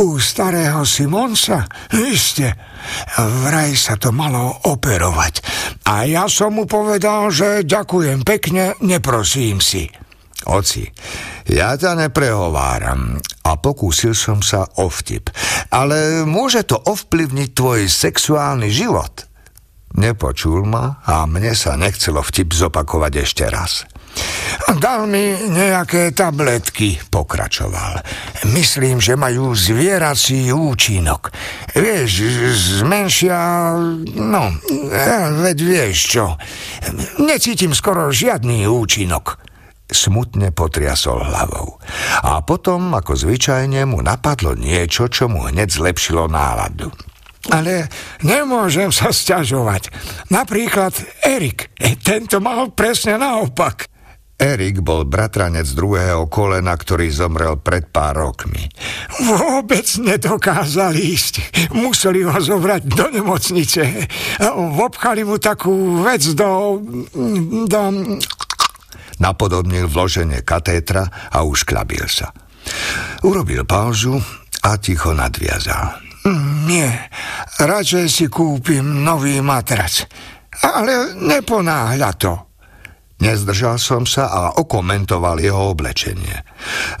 [0.00, 1.68] U starého Simonsa?
[1.92, 2.73] Iste.
[3.18, 5.40] Vraj sa to malo operovať.
[5.88, 9.88] A ja som mu povedal, že ďakujem pekne, neprosím si.
[10.44, 10.84] Oci,
[11.48, 13.16] ja ťa neprehováram
[13.48, 15.32] a pokúsil som sa o vtip.
[15.72, 19.24] Ale môže to ovplyvniť tvoj sexuálny život?
[19.94, 23.88] Nepočul ma a mne sa nechcelo vtip zopakovať ešte raz.
[24.80, 28.00] Dal mi nejaké tabletky, pokračoval.
[28.56, 31.30] Myslím, že majú zvierací účinok.
[31.76, 32.10] Vieš,
[32.80, 33.38] zmenšia...
[34.18, 34.44] No,
[34.88, 36.26] eh, veď vieš čo.
[37.20, 39.40] Necítim skoro žiadny účinok.
[39.84, 41.76] Smutne potriasol hlavou.
[42.24, 46.88] A potom, ako zvyčajne, mu napadlo niečo, čo mu hneď zlepšilo náladu.
[47.52, 47.92] Ale
[48.24, 49.92] nemôžem sa sťažovať.
[50.32, 53.93] Napríklad Erik, tento mal presne naopak.
[54.44, 58.68] Erik bol bratranec druhého kolena, ktorý zomrel pred pár rokmi.
[59.24, 61.40] Vôbec nedokázal ísť.
[61.72, 64.04] Museli ho zobrať do nemocnice.
[64.52, 66.76] Vopchali mu takú vec do...
[67.64, 67.80] do...
[69.16, 72.28] Napodobnil vloženie katétra a už klabil sa.
[73.24, 74.20] Urobil pauzu
[74.60, 76.04] a ticho nadviazal.
[76.68, 77.08] Nie,
[77.64, 80.04] radšej si kúpim nový matrac.
[80.60, 82.43] Ale neponáhľa to.
[83.24, 86.44] Nezdržal som sa a okomentoval jeho oblečenie.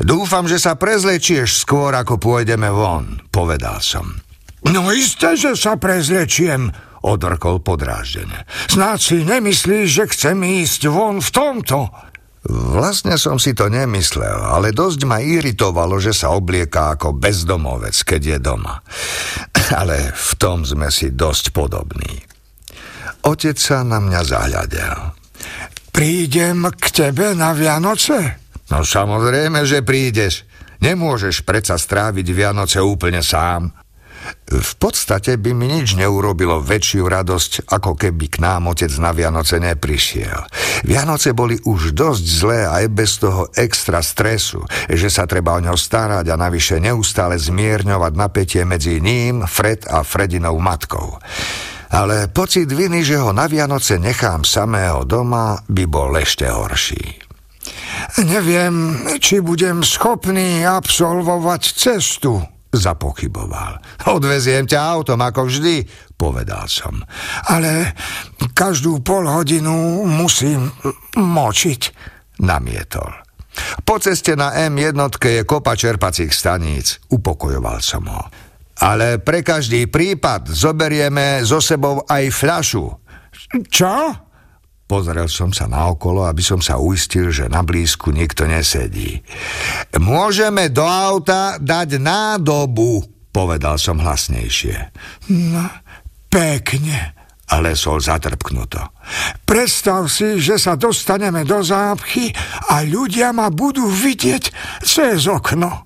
[0.00, 4.24] Dúfam, že sa prezlečieš skôr, ako pôjdeme von, povedal som.
[4.64, 6.72] No isté, že sa prezlečiem,
[7.04, 8.48] odrkol podráždene.
[8.72, 11.92] Snáď si nemyslíš, že chcem ísť von v tomto?
[12.44, 18.36] Vlastne som si to nemyslel, ale dosť ma iritovalo, že sa oblieká ako bezdomovec, keď
[18.36, 18.84] je doma.
[19.80, 22.20] Ale v tom sme si dosť podobní.
[23.24, 24.98] Otec sa na mňa zahľadel.
[25.94, 28.42] Prídem k tebe na Vianoce?
[28.66, 30.42] No samozrejme, že prídeš.
[30.82, 33.70] Nemôžeš predsa stráviť Vianoce úplne sám.
[34.50, 39.62] V podstate by mi nič neurobilo väčšiu radosť, ako keby k nám otec na Vianoce
[39.62, 40.50] neprišiel.
[40.82, 45.78] Vianoce boli už dosť zlé aj bez toho extra stresu, že sa treba o ňo
[45.78, 51.22] starať a navyše neustále zmierňovať napätie medzi ním, Fred a Fredinou matkou.
[51.94, 57.22] Ale pocit viny, že ho na Vianoce nechám samého doma, by bol ešte horší.
[58.26, 62.42] Neviem, či budem schopný absolvovať cestu,
[62.74, 63.78] zapochyboval.
[64.10, 65.86] Odveziem ťa autom, ako vždy,
[66.18, 66.98] povedal som.
[67.46, 67.94] Ale
[68.58, 70.74] každú pol hodinu musím
[71.14, 71.82] močiť,
[72.42, 73.22] namietol.
[73.86, 78.26] Po ceste na M1 je kopa čerpacích staníc, upokojoval som ho.
[78.82, 82.84] Ale pre každý prípad zoberieme so sebou aj fľašu.
[83.70, 83.94] Čo?
[84.84, 89.22] Pozrel som sa naokolo, aby som sa uistil, že na blízku nikto nesedí.
[89.96, 93.00] Môžeme do auta dať nádobu,
[93.32, 94.76] povedal som hlasnejšie.
[95.32, 95.64] No,
[96.28, 97.16] pekne,
[97.60, 98.80] lesol zatrpknuto.
[99.44, 102.32] Predstav si, že sa dostaneme do zápchy
[102.72, 104.44] a ľudia ma budú vidieť
[104.82, 105.83] cez okno.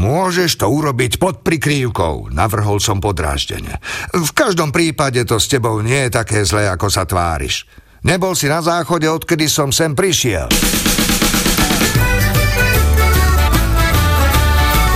[0.00, 3.84] Môžeš to urobiť pod prikrývkou, navrhol som podráždene.
[4.16, 7.68] V každom prípade to s tebou nie je také zlé, ako sa tváriš.
[8.00, 10.48] Nebol si na záchode, odkedy som sem prišiel.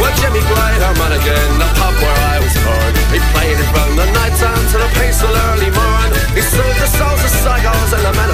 [0.00, 0.80] Well, Jimmy played
[1.20, 2.92] again, the pub where I was born.
[3.12, 3.70] He played it
[4.00, 6.10] the night time to the peaceful early morn.
[6.34, 8.33] He soothed the souls of psychos and the men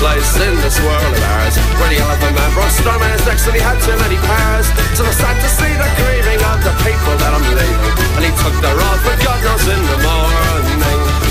[0.00, 1.54] place in this world of ours.
[1.56, 4.66] The elephant man brought stormers next and he had too many pairs.
[4.96, 7.94] So I sad to see the grieving of the people that I'm leaving.
[8.18, 10.80] And he took the road for God knows in the morning.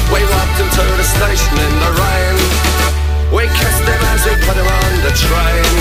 [0.09, 2.35] We walked into the station in the rain.
[3.33, 5.73] We kissed him as we put him on the train.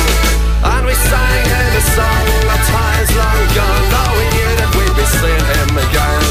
[0.65, 3.85] And we sang him a song of times long gone.
[3.93, 6.25] Though we knew that we'd be seeing him again.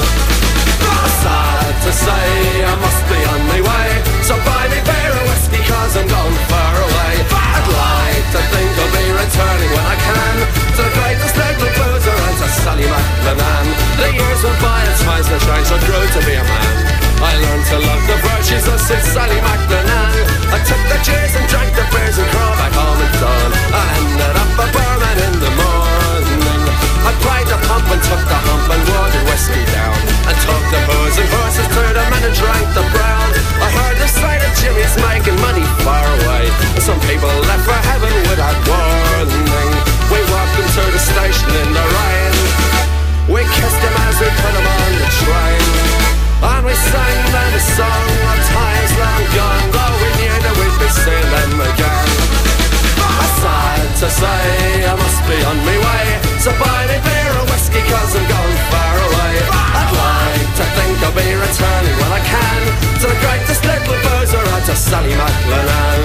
[1.23, 2.27] Sad to say,
[2.67, 4.12] I must be on my way.
[4.33, 7.13] So buy me beer and whiskey, cause I'm going far away.
[7.21, 10.35] I'd like to think I'll be returning when I can
[10.73, 13.65] to the greatest little boozer and to Sally McLennan.
[14.01, 16.73] The years went by and smiles the shine, so grew to be a man.
[17.21, 20.13] I learned to love the virtues of Sid Sally McLennan.
[20.49, 23.51] I took the cheers and drank the beers and crawled back home at dawn.
[23.69, 25.33] I ended up a barman in.
[25.42, 25.42] I
[27.73, 29.97] pump and took the hump and watered whiskey down.
[30.29, 33.27] And took the booze and horses to the men and drank the brown.
[33.65, 36.45] I heard the sight of Jimmy's making money far away.
[36.77, 39.73] And some people left for heaven without warning.
[40.13, 42.33] We walked into the station in the rain.
[43.33, 45.65] We kissed him as we put him on the train.
[46.45, 49.65] And we sang them a song of times long gone.
[49.73, 52.09] Though we knew that we'd be seeing them again.
[53.43, 56.05] Sad to say, I must be on my way.
[56.39, 56.87] So buy
[57.83, 59.33] me beer or whiskey, cause I'm going far away.
[59.51, 62.61] I'd like to think I'll be returning when I can
[63.01, 65.99] to the greatest little boozer out to Sally McLennan.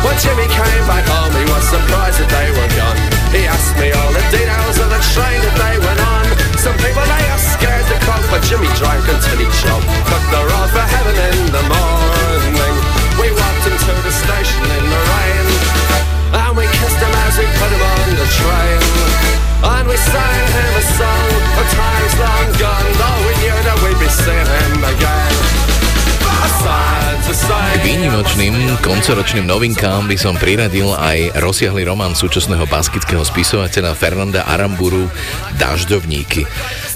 [0.00, 2.98] When Jimmy came back home, he was surprised that they were gone.
[3.36, 6.24] He asked me all the details of the train that they went on.
[6.56, 10.09] Some people they are scared to come, but Jimmy drank until he choked.
[19.90, 24.06] We sang him a song of times long gone, though we knew that we'd be
[24.06, 25.34] seeing him again.
[27.30, 35.06] K výnimočným koncoročným novinkám by som priradil aj rozsiahly román súčasného baskického spisovateľa Fernanda Aramburu
[35.58, 36.46] Dažďovníky.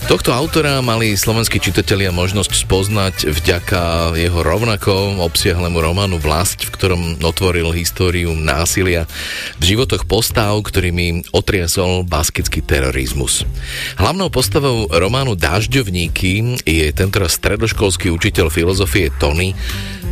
[0.05, 7.25] Tohto autora mali slovenskí čitatelia možnosť spoznať vďaka jeho rovnako obsiahlému románu Vlast, v ktorom
[7.25, 9.09] otvoril históriu násilia
[9.57, 13.49] v životoch postav, ktorými otriasol baskický terorizmus.
[13.97, 19.57] Hlavnou postavou románu Dážďovníky je tentoraz stredoškolský učiteľ filozofie Tony,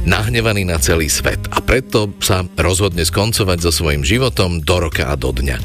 [0.08, 5.20] nahnevaný na celý svet a preto sa rozhodne skoncovať so svojím životom do roka a
[5.20, 5.60] do dňa.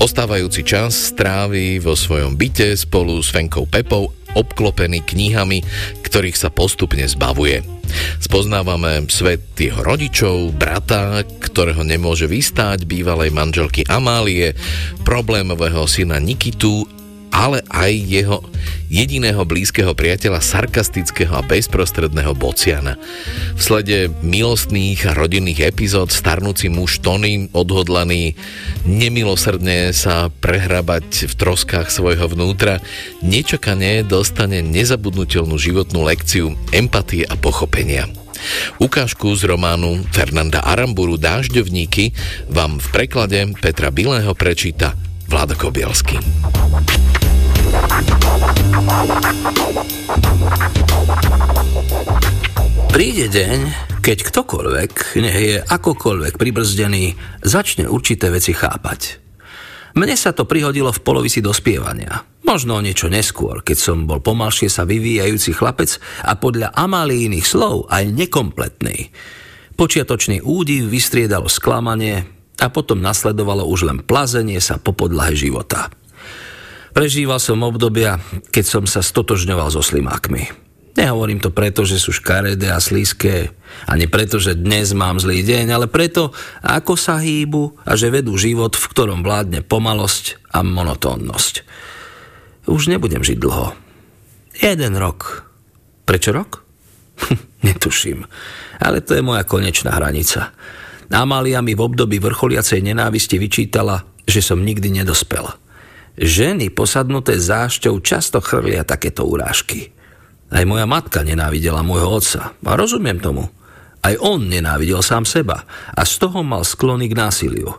[0.00, 5.60] Ostávajúci čas strávi vo svojom byte spolu s Fenkou Pepou obklopený knihami,
[6.00, 7.60] ktorých sa postupne zbavuje.
[8.16, 14.56] Spoznávame svet jeho rodičov, brata, ktorého nemôže vystáť, bývalej manželky Amálie,
[15.04, 16.88] problémového syna Nikitu
[17.30, 18.38] ale aj jeho
[18.90, 22.98] jediného blízkeho priateľa, sarkastického a bezprostredného Bociana.
[23.54, 28.34] V slede milostných a rodinných epizód starnúci muž Tony, odhodlaný
[28.84, 32.82] nemilosrdne sa prehrabať v troskách svojho vnútra,
[33.22, 38.10] nečakane dostane nezabudnutelnú životnú lekciu empatie a pochopenia.
[38.80, 42.16] Ukážku z románu Fernanda Aramburu Dážďovníky
[42.48, 44.96] vám v preklade Petra Bilého prečíta
[45.28, 46.16] Vlado Kobielsky.
[52.90, 53.58] Príde deň,
[54.04, 57.14] keď ktokoľvek, nech je akokoľvek pribrzdený,
[57.44, 59.20] začne určité veci chápať.
[59.96, 62.22] Mne sa to prihodilo v polovici dospievania.
[62.46, 68.10] Možno niečo neskôr, keď som bol pomalšie sa vyvíjajúci chlapec a podľa Amalíných slov aj
[68.10, 69.12] nekompletný.
[69.78, 72.26] Počiatočný údiv vystriedalo sklamanie
[72.60, 75.88] a potom nasledovalo už len plazenie sa po podlahe života.
[76.90, 78.18] Prežíval som obdobia,
[78.50, 80.70] keď som sa stotožňoval so slimákmi.
[80.98, 83.54] Nehovorím to preto, že sú škaredé a slízké,
[83.86, 86.34] ani preto, že dnes mám zlý deň, ale preto,
[86.66, 91.54] ako sa hýbu a že vedú život, v ktorom vládne pomalosť a monotónnosť.
[92.66, 93.72] Už nebudem žiť dlho.
[94.58, 95.46] Jeden rok.
[96.04, 96.66] Prečo rok?
[97.66, 98.26] Netuším.
[98.82, 100.50] Ale to je moja konečná hranica.
[101.10, 105.48] Amália mi v období vrcholiacej nenávisti vyčítala, že som nikdy nedospel.
[106.18, 109.94] Ženy posadnuté zášťou často chrlia takéto urážky.
[110.50, 112.42] Aj moja matka nenávidela môjho otca.
[112.58, 113.46] A rozumiem tomu.
[114.00, 115.62] Aj on nenávidel sám seba.
[115.94, 117.70] A z toho mal sklony k násiliu.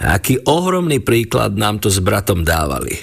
[0.00, 2.96] A aký ohromný príklad nám to s bratom dávali.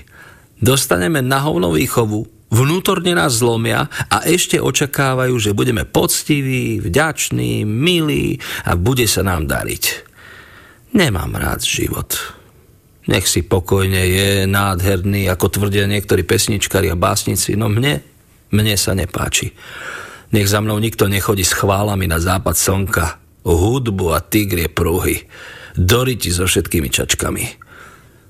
[0.57, 8.41] Dostaneme na hovno výchovu, vnútorne nás zlomia a ešte očakávajú, že budeme poctiví, vďační, milí
[8.65, 9.83] a bude sa nám dariť.
[10.97, 12.36] Nemám rád život.
[13.07, 18.03] Nech si pokojne je nádherný, ako tvrdia niektorí pesničkári a básnici, no mne,
[18.51, 19.55] mne sa nepáči.
[20.35, 23.05] Nech za mnou nikto nechodí s chválami na západ slnka,
[23.47, 25.23] hudbu a tigrie pruhy,
[25.79, 27.45] doriti so všetkými čačkami.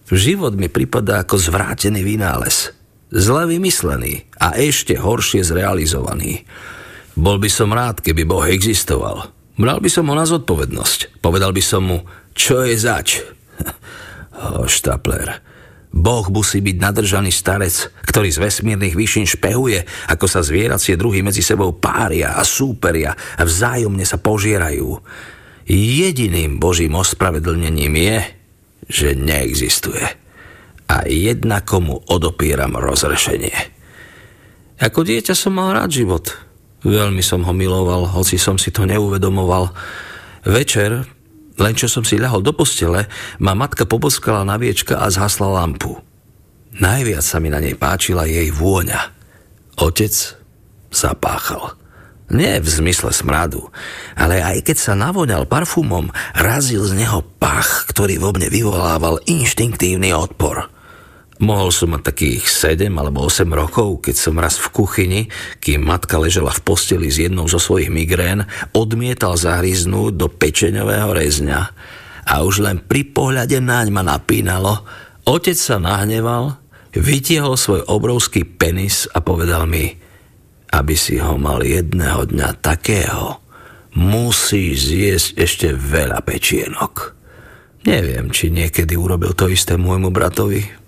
[0.07, 2.71] Život mi pripadá ako zvrátený vynález.
[3.09, 6.45] Zle vymyslený a ešte horšie zrealizovaný.
[7.17, 9.33] Bol by som rád, keby Boh existoval.
[9.57, 11.17] Bral by som ho na zodpovednosť.
[11.17, 11.97] Povedal by som mu,
[12.37, 13.19] čo je zač.
[14.37, 15.41] Oh, Štapler.
[15.97, 19.81] Boh musí byť nadržaný starec, ktorý z vesmírnych výšin špehuje,
[20.13, 24.99] ako sa zvieracie druhy medzi sebou pária a súperia a vzájomne sa požierajú.
[25.67, 28.17] Jediným Božím ospravedlnením je,
[28.87, 30.05] že neexistuje.
[30.87, 33.55] A jednakomu odopieram rozrešenie.
[34.77, 36.29] Ako dieťa som mal rád život.
[36.85, 39.73] Veľmi som ho miloval, hoci som si to neuvedomoval.
[40.45, 41.03] Večer,
[41.57, 43.09] len čo som si ľahol do postele,
[43.41, 45.97] ma matka poboskala na viečka a zhasla lampu.
[46.77, 49.13] Najviac sa mi na nej páčila jej vôňa.
[49.81, 50.13] Otec
[50.93, 51.73] zapáchal.
[52.27, 53.71] Nie v zmysle smradu,
[54.13, 60.11] ale aj keď sa navoňal parfumom, razil z neho pach, ktorý vo mne vyvolával inštinktívny
[60.11, 60.67] odpor–
[61.37, 65.21] Mohol som mať takých 7 alebo 8 rokov, keď som raz v kuchyni,
[65.61, 71.61] kým matka ležela v posteli s jednou zo svojich migrén, odmietal zahryznúť do pečeňového rezňa.
[72.27, 74.81] A už len pri pohľade naň ma napínalo.
[75.29, 76.57] Otec sa nahneval,
[76.97, 79.93] vytiehol svoj obrovský penis a povedal mi,
[80.73, 83.39] aby si ho mal jedného dňa takého,
[83.93, 87.13] musíš zjesť ešte veľa pečienok.
[87.85, 90.86] Neviem, či niekedy urobil to isté môjmu bratovi.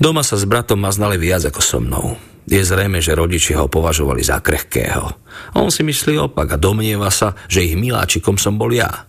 [0.00, 2.16] Doma sa s bratom maznali viac ako so mnou.
[2.42, 5.14] Je zrejme, že rodičia ho považovali za krehkého.
[5.54, 9.06] On si myslí opak a domnieva sa, že ich miláčikom som bol ja.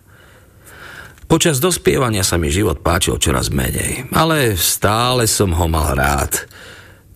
[1.25, 6.45] Počas dospievania sa mi život páčil čoraz menej, ale stále som ho mal rád.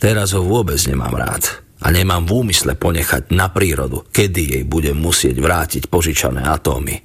[0.01, 4.97] Teraz ho vôbec nemám rád a nemám v úmysle ponechať na prírodu, kedy jej budem
[4.97, 6.97] musieť vrátiť požičané atómy.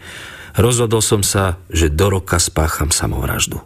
[0.57, 3.61] Rozhodol som sa, že do roka spácham samovraždu.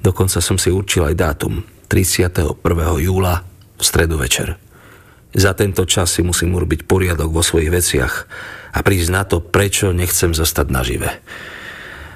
[0.00, 2.58] Dokonca som si určil aj dátum 31.
[3.00, 3.44] júla
[3.76, 4.56] v stredu večer.
[5.36, 8.14] Za tento čas si musím urobiť poriadok vo svojich veciach
[8.72, 11.10] a prísť na to, prečo nechcem zostať nažive.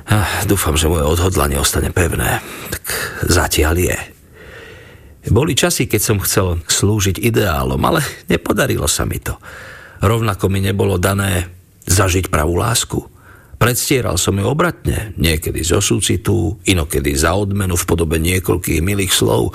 [0.09, 2.41] Ah, dúfam, že moje odhodlanie ostane pevné.
[2.73, 2.85] Tak
[3.29, 3.99] zatiaľ je.
[5.29, 9.37] Boli časy, keď som chcel slúžiť ideálom, ale nepodarilo sa mi to.
[10.01, 11.53] Rovnako mi nebolo dané
[11.85, 13.05] zažiť pravú lásku.
[13.61, 19.53] Predstieral som ju obratne, niekedy zo súcitu, inokedy za odmenu v podobe niekoľkých milých slov,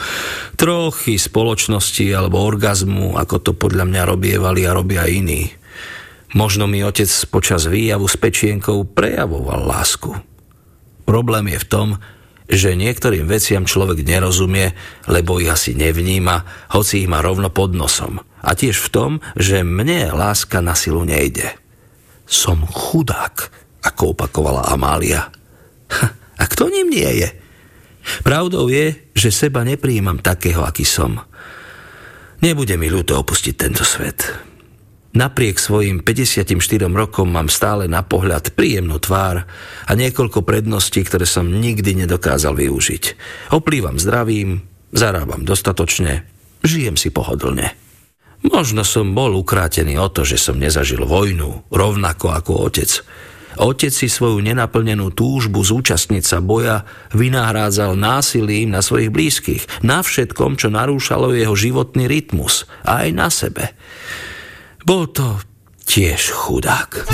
[0.54, 5.50] trochy spoločnosti alebo orgazmu, ako to podľa mňa robievali a robia iní.
[6.38, 10.14] Možno mi otec počas výjavu s pečienkou prejavoval lásku.
[11.10, 11.88] Problém je v tom,
[12.46, 14.78] že niektorým veciam človek nerozumie,
[15.10, 18.22] lebo ich asi nevníma, hoci ich má rovno pod nosom.
[18.46, 21.58] A tiež v tom, že mne láska na silu nejde.
[22.30, 25.30] Som chudák, ako opakovala Amália.
[26.42, 27.30] A kto ním nie je?
[28.22, 31.22] Pravdou je, že seba nepríjmam takého, aký som.
[32.42, 34.26] Nebude mi ľúto opustiť tento svet.
[35.16, 36.60] Napriek svojim 54
[36.92, 39.48] rokom mám stále na pohľad príjemnú tvár
[39.88, 43.04] a niekoľko predností, ktoré som nikdy nedokázal využiť.
[43.56, 46.28] Oplývam zdravím, zarábam dostatočne,
[46.68, 47.80] žijem si pohodlne.
[48.44, 52.92] Možno som bol ukrátený o to, že som nezažil vojnu, rovnako ako otec.
[53.60, 56.84] Otec si svoju nenaplnenú túžbu zúčastniť sa boja
[57.16, 63.72] vynahrádzal násilím na svojich blízkych, na všetkom, čo narúšalo jeho životný rytmus, aj na sebe.
[64.84, 65.40] Bol to
[65.88, 67.08] tiež chudák.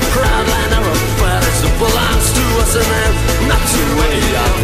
[0.00, 4.55] proud land arrow, but it belongs to us and then not to any other.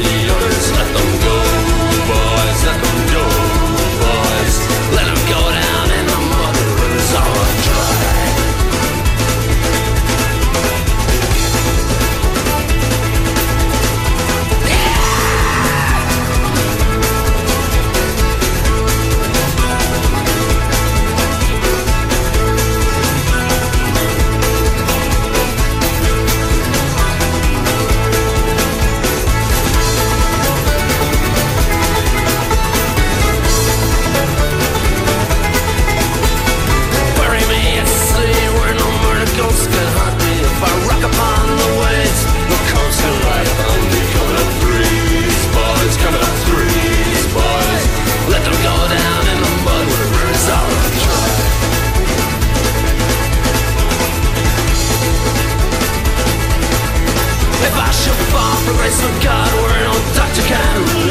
[58.73, 60.43] the grace of God, we're no Dr.
[60.47, 61.02] Ken.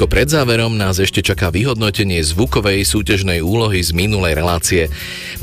[0.00, 4.88] Krátko pred záverom nás ešte čaká vyhodnotenie zvukovej súťažnej úlohy z minulej relácie.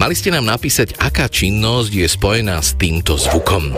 [0.02, 3.78] Mali ste nám napísať, aká činnosť je spojená s týmto zvukom.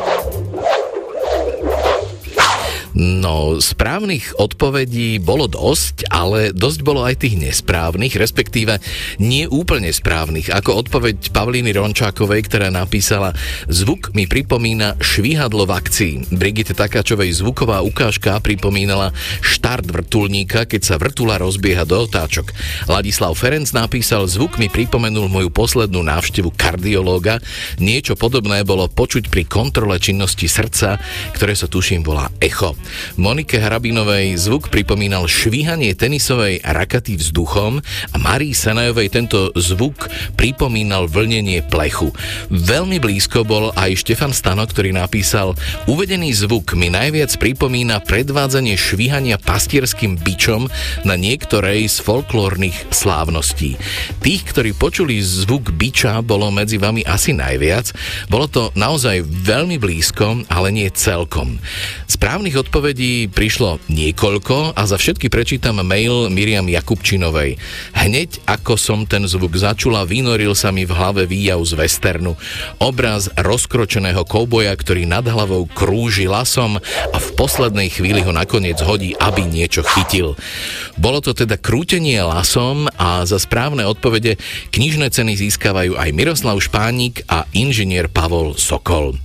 [2.99, 8.83] No, správnych odpovedí bolo dosť, ale dosť bolo aj tých nesprávnych, respektíve
[9.23, 13.31] nie úplne správnych, ako odpoveď Pavlíny Rončákovej, ktorá napísala
[13.71, 16.13] Zvuk mi pripomína švihadlo v akcii.
[16.35, 22.51] Brigitte Takáčovej zvuková ukážka pripomínala štart vrtulníka, keď sa vrtula rozbieha do otáčok.
[22.91, 27.39] Ladislav Ferenc napísal Zvuk mi pripomenul moju poslednú návštevu kardiológa.
[27.79, 30.99] Niečo podobné bolo počuť pri kontrole činnosti srdca,
[31.31, 32.75] ktoré sa tuším volá echo.
[33.19, 40.09] Monike Hrabinovej zvuk pripomínal švíhanie tenisovej rakaty vzduchom a Marii Sanajovej tento zvuk
[40.39, 42.09] pripomínal vlnenie plechu.
[42.49, 45.53] Veľmi blízko bol aj Štefan Stano, ktorý napísal
[45.85, 50.71] Uvedený zvuk mi najviac pripomína predvádzanie švíhania pastierským bičom
[51.05, 53.77] na niektorej z folklórnych slávností.
[54.23, 57.91] Tých, ktorí počuli zvuk biča, bolo medzi vami asi najviac.
[58.31, 61.59] Bolo to naozaj veľmi blízko, ale nie celkom.
[62.09, 62.78] Správnych odpovedí
[63.27, 67.59] prišlo niekoľko a za všetky prečítam mail Miriam Jakubčinovej.
[67.91, 72.39] Hneď ako som ten zvuk začula, vynoril sa mi v hlave výjav z westernu.
[72.79, 76.79] Obraz rozkročeného kouboja, ktorý nad hlavou krúži lasom
[77.11, 80.39] a v poslednej chvíli ho nakoniec hodí, aby niečo chytil.
[80.95, 84.39] Bolo to teda krútenie lasom a za správne odpovede
[84.71, 89.19] knižné ceny získavajú aj Miroslav Špánik a inžinier Pavol Sokol.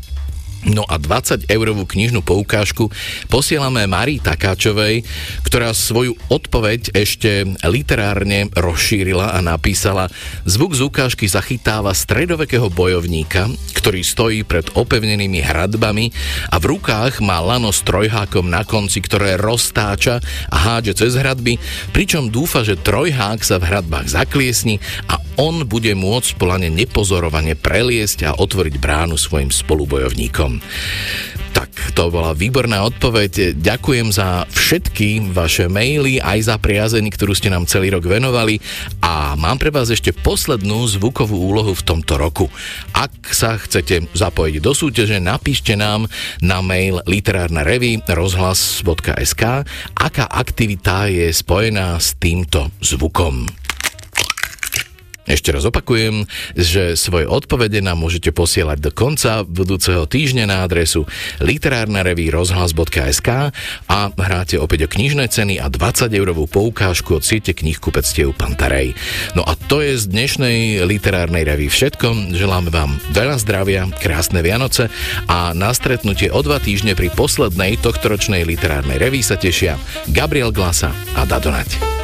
[0.64, 2.88] No a 20 eurovú knižnú poukážku
[3.28, 5.04] posielame Marii Takáčovej,
[5.44, 10.08] ktorá svoju odpoveď ešte literárne rozšírila a napísala
[10.48, 16.08] Zvuk z ukážky zachytáva stredovekého bojovníka, ktorý stojí pred opevnenými hradbami
[16.48, 21.60] a v rukách má lano s trojhákom na konci, ktoré roztáča a hádže cez hradby,
[21.92, 24.80] pričom dúfa, že trojhák sa v hradbách zakliesni
[25.12, 30.53] a on bude môcť polane nepozorovane preliesť a otvoriť bránu svojim spolubojovníkom.
[31.54, 33.54] Tak, to bola výborná odpoveď.
[33.54, 38.58] Ďakujem za všetky vaše maily, aj za priazeň, ktorú ste nám celý rok venovali
[38.98, 42.50] a mám pre vás ešte poslednú zvukovú úlohu v tomto roku.
[42.90, 46.10] Ak sa chcete zapojiť do súťaže, napíšte nám
[46.42, 49.42] na mail literárna revy rozhlas.sk,
[49.94, 53.63] aká aktivita je spojená s týmto zvukom.
[55.24, 61.08] Ešte raz opakujem, že svoje odpovede nám môžete posielať do konca budúceho týždňa na adresu
[61.40, 63.28] literárna reví rozhlas.sk
[63.88, 68.92] a hráte opäť o knižné ceny a 20 eurovú poukážku od siete knihkupectiev Pantarej.
[69.32, 72.36] No a to je z dnešnej literárnej reví všetko.
[72.36, 74.92] Želám vám veľa zdravia, krásne Vianoce
[75.24, 79.80] a na stretnutie o dva týždne pri poslednej tohtoročnej literárnej reví sa tešia
[80.12, 82.03] Gabriel Glasa a Dadonať.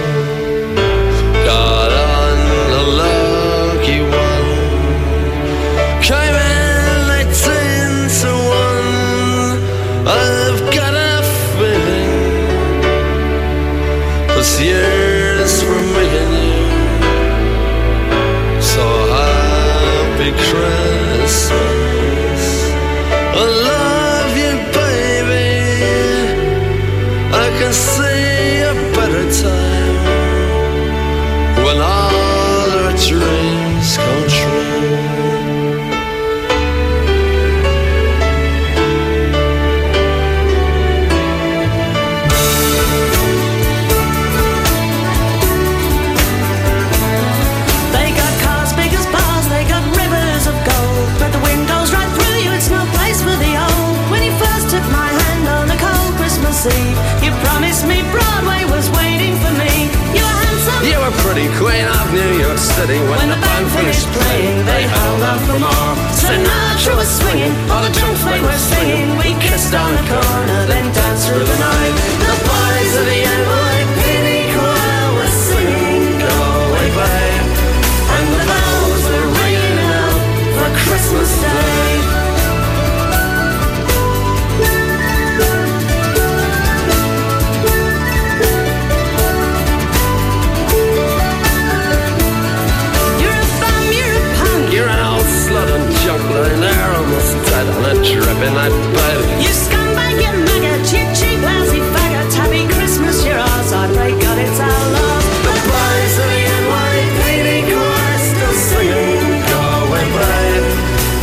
[66.81, 69.15] Sinatra was swinging, all the drunks they were singing.
[69.17, 72.10] We kissed on the corner, then danced through the night.
[98.61, 98.69] You
[99.49, 102.29] scumbag, you mega cheap, cheap, clumsy bagger.
[102.37, 103.73] Happy Christmas, you're ours.
[103.73, 105.25] I pray, God, it's our love.
[105.41, 106.29] The boys are
[106.69, 110.65] playing penny whistles, singing carol bright,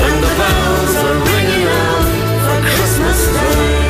[0.03, 2.11] and the bells are ringing out
[2.43, 3.87] for Christmas tree.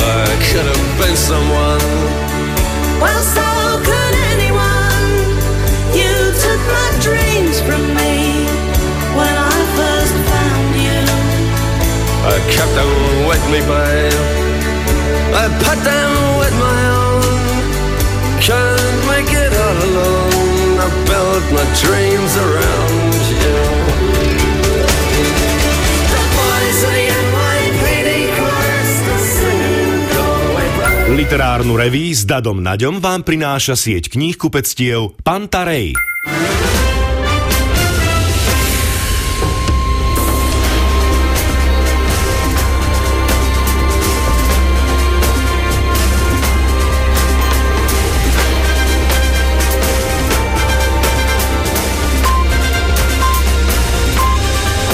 [0.00, 1.85] I could have been someone
[12.56, 12.92] kept them
[13.28, 14.20] with me, babe.
[15.36, 17.46] I put them with my own.
[18.40, 20.80] Can't make it all alone.
[20.80, 23.16] I built my dreams around.
[31.16, 35.96] Literárnu reví s Dadom Naďom vám prináša sieť kníh kupectiev Pantarej.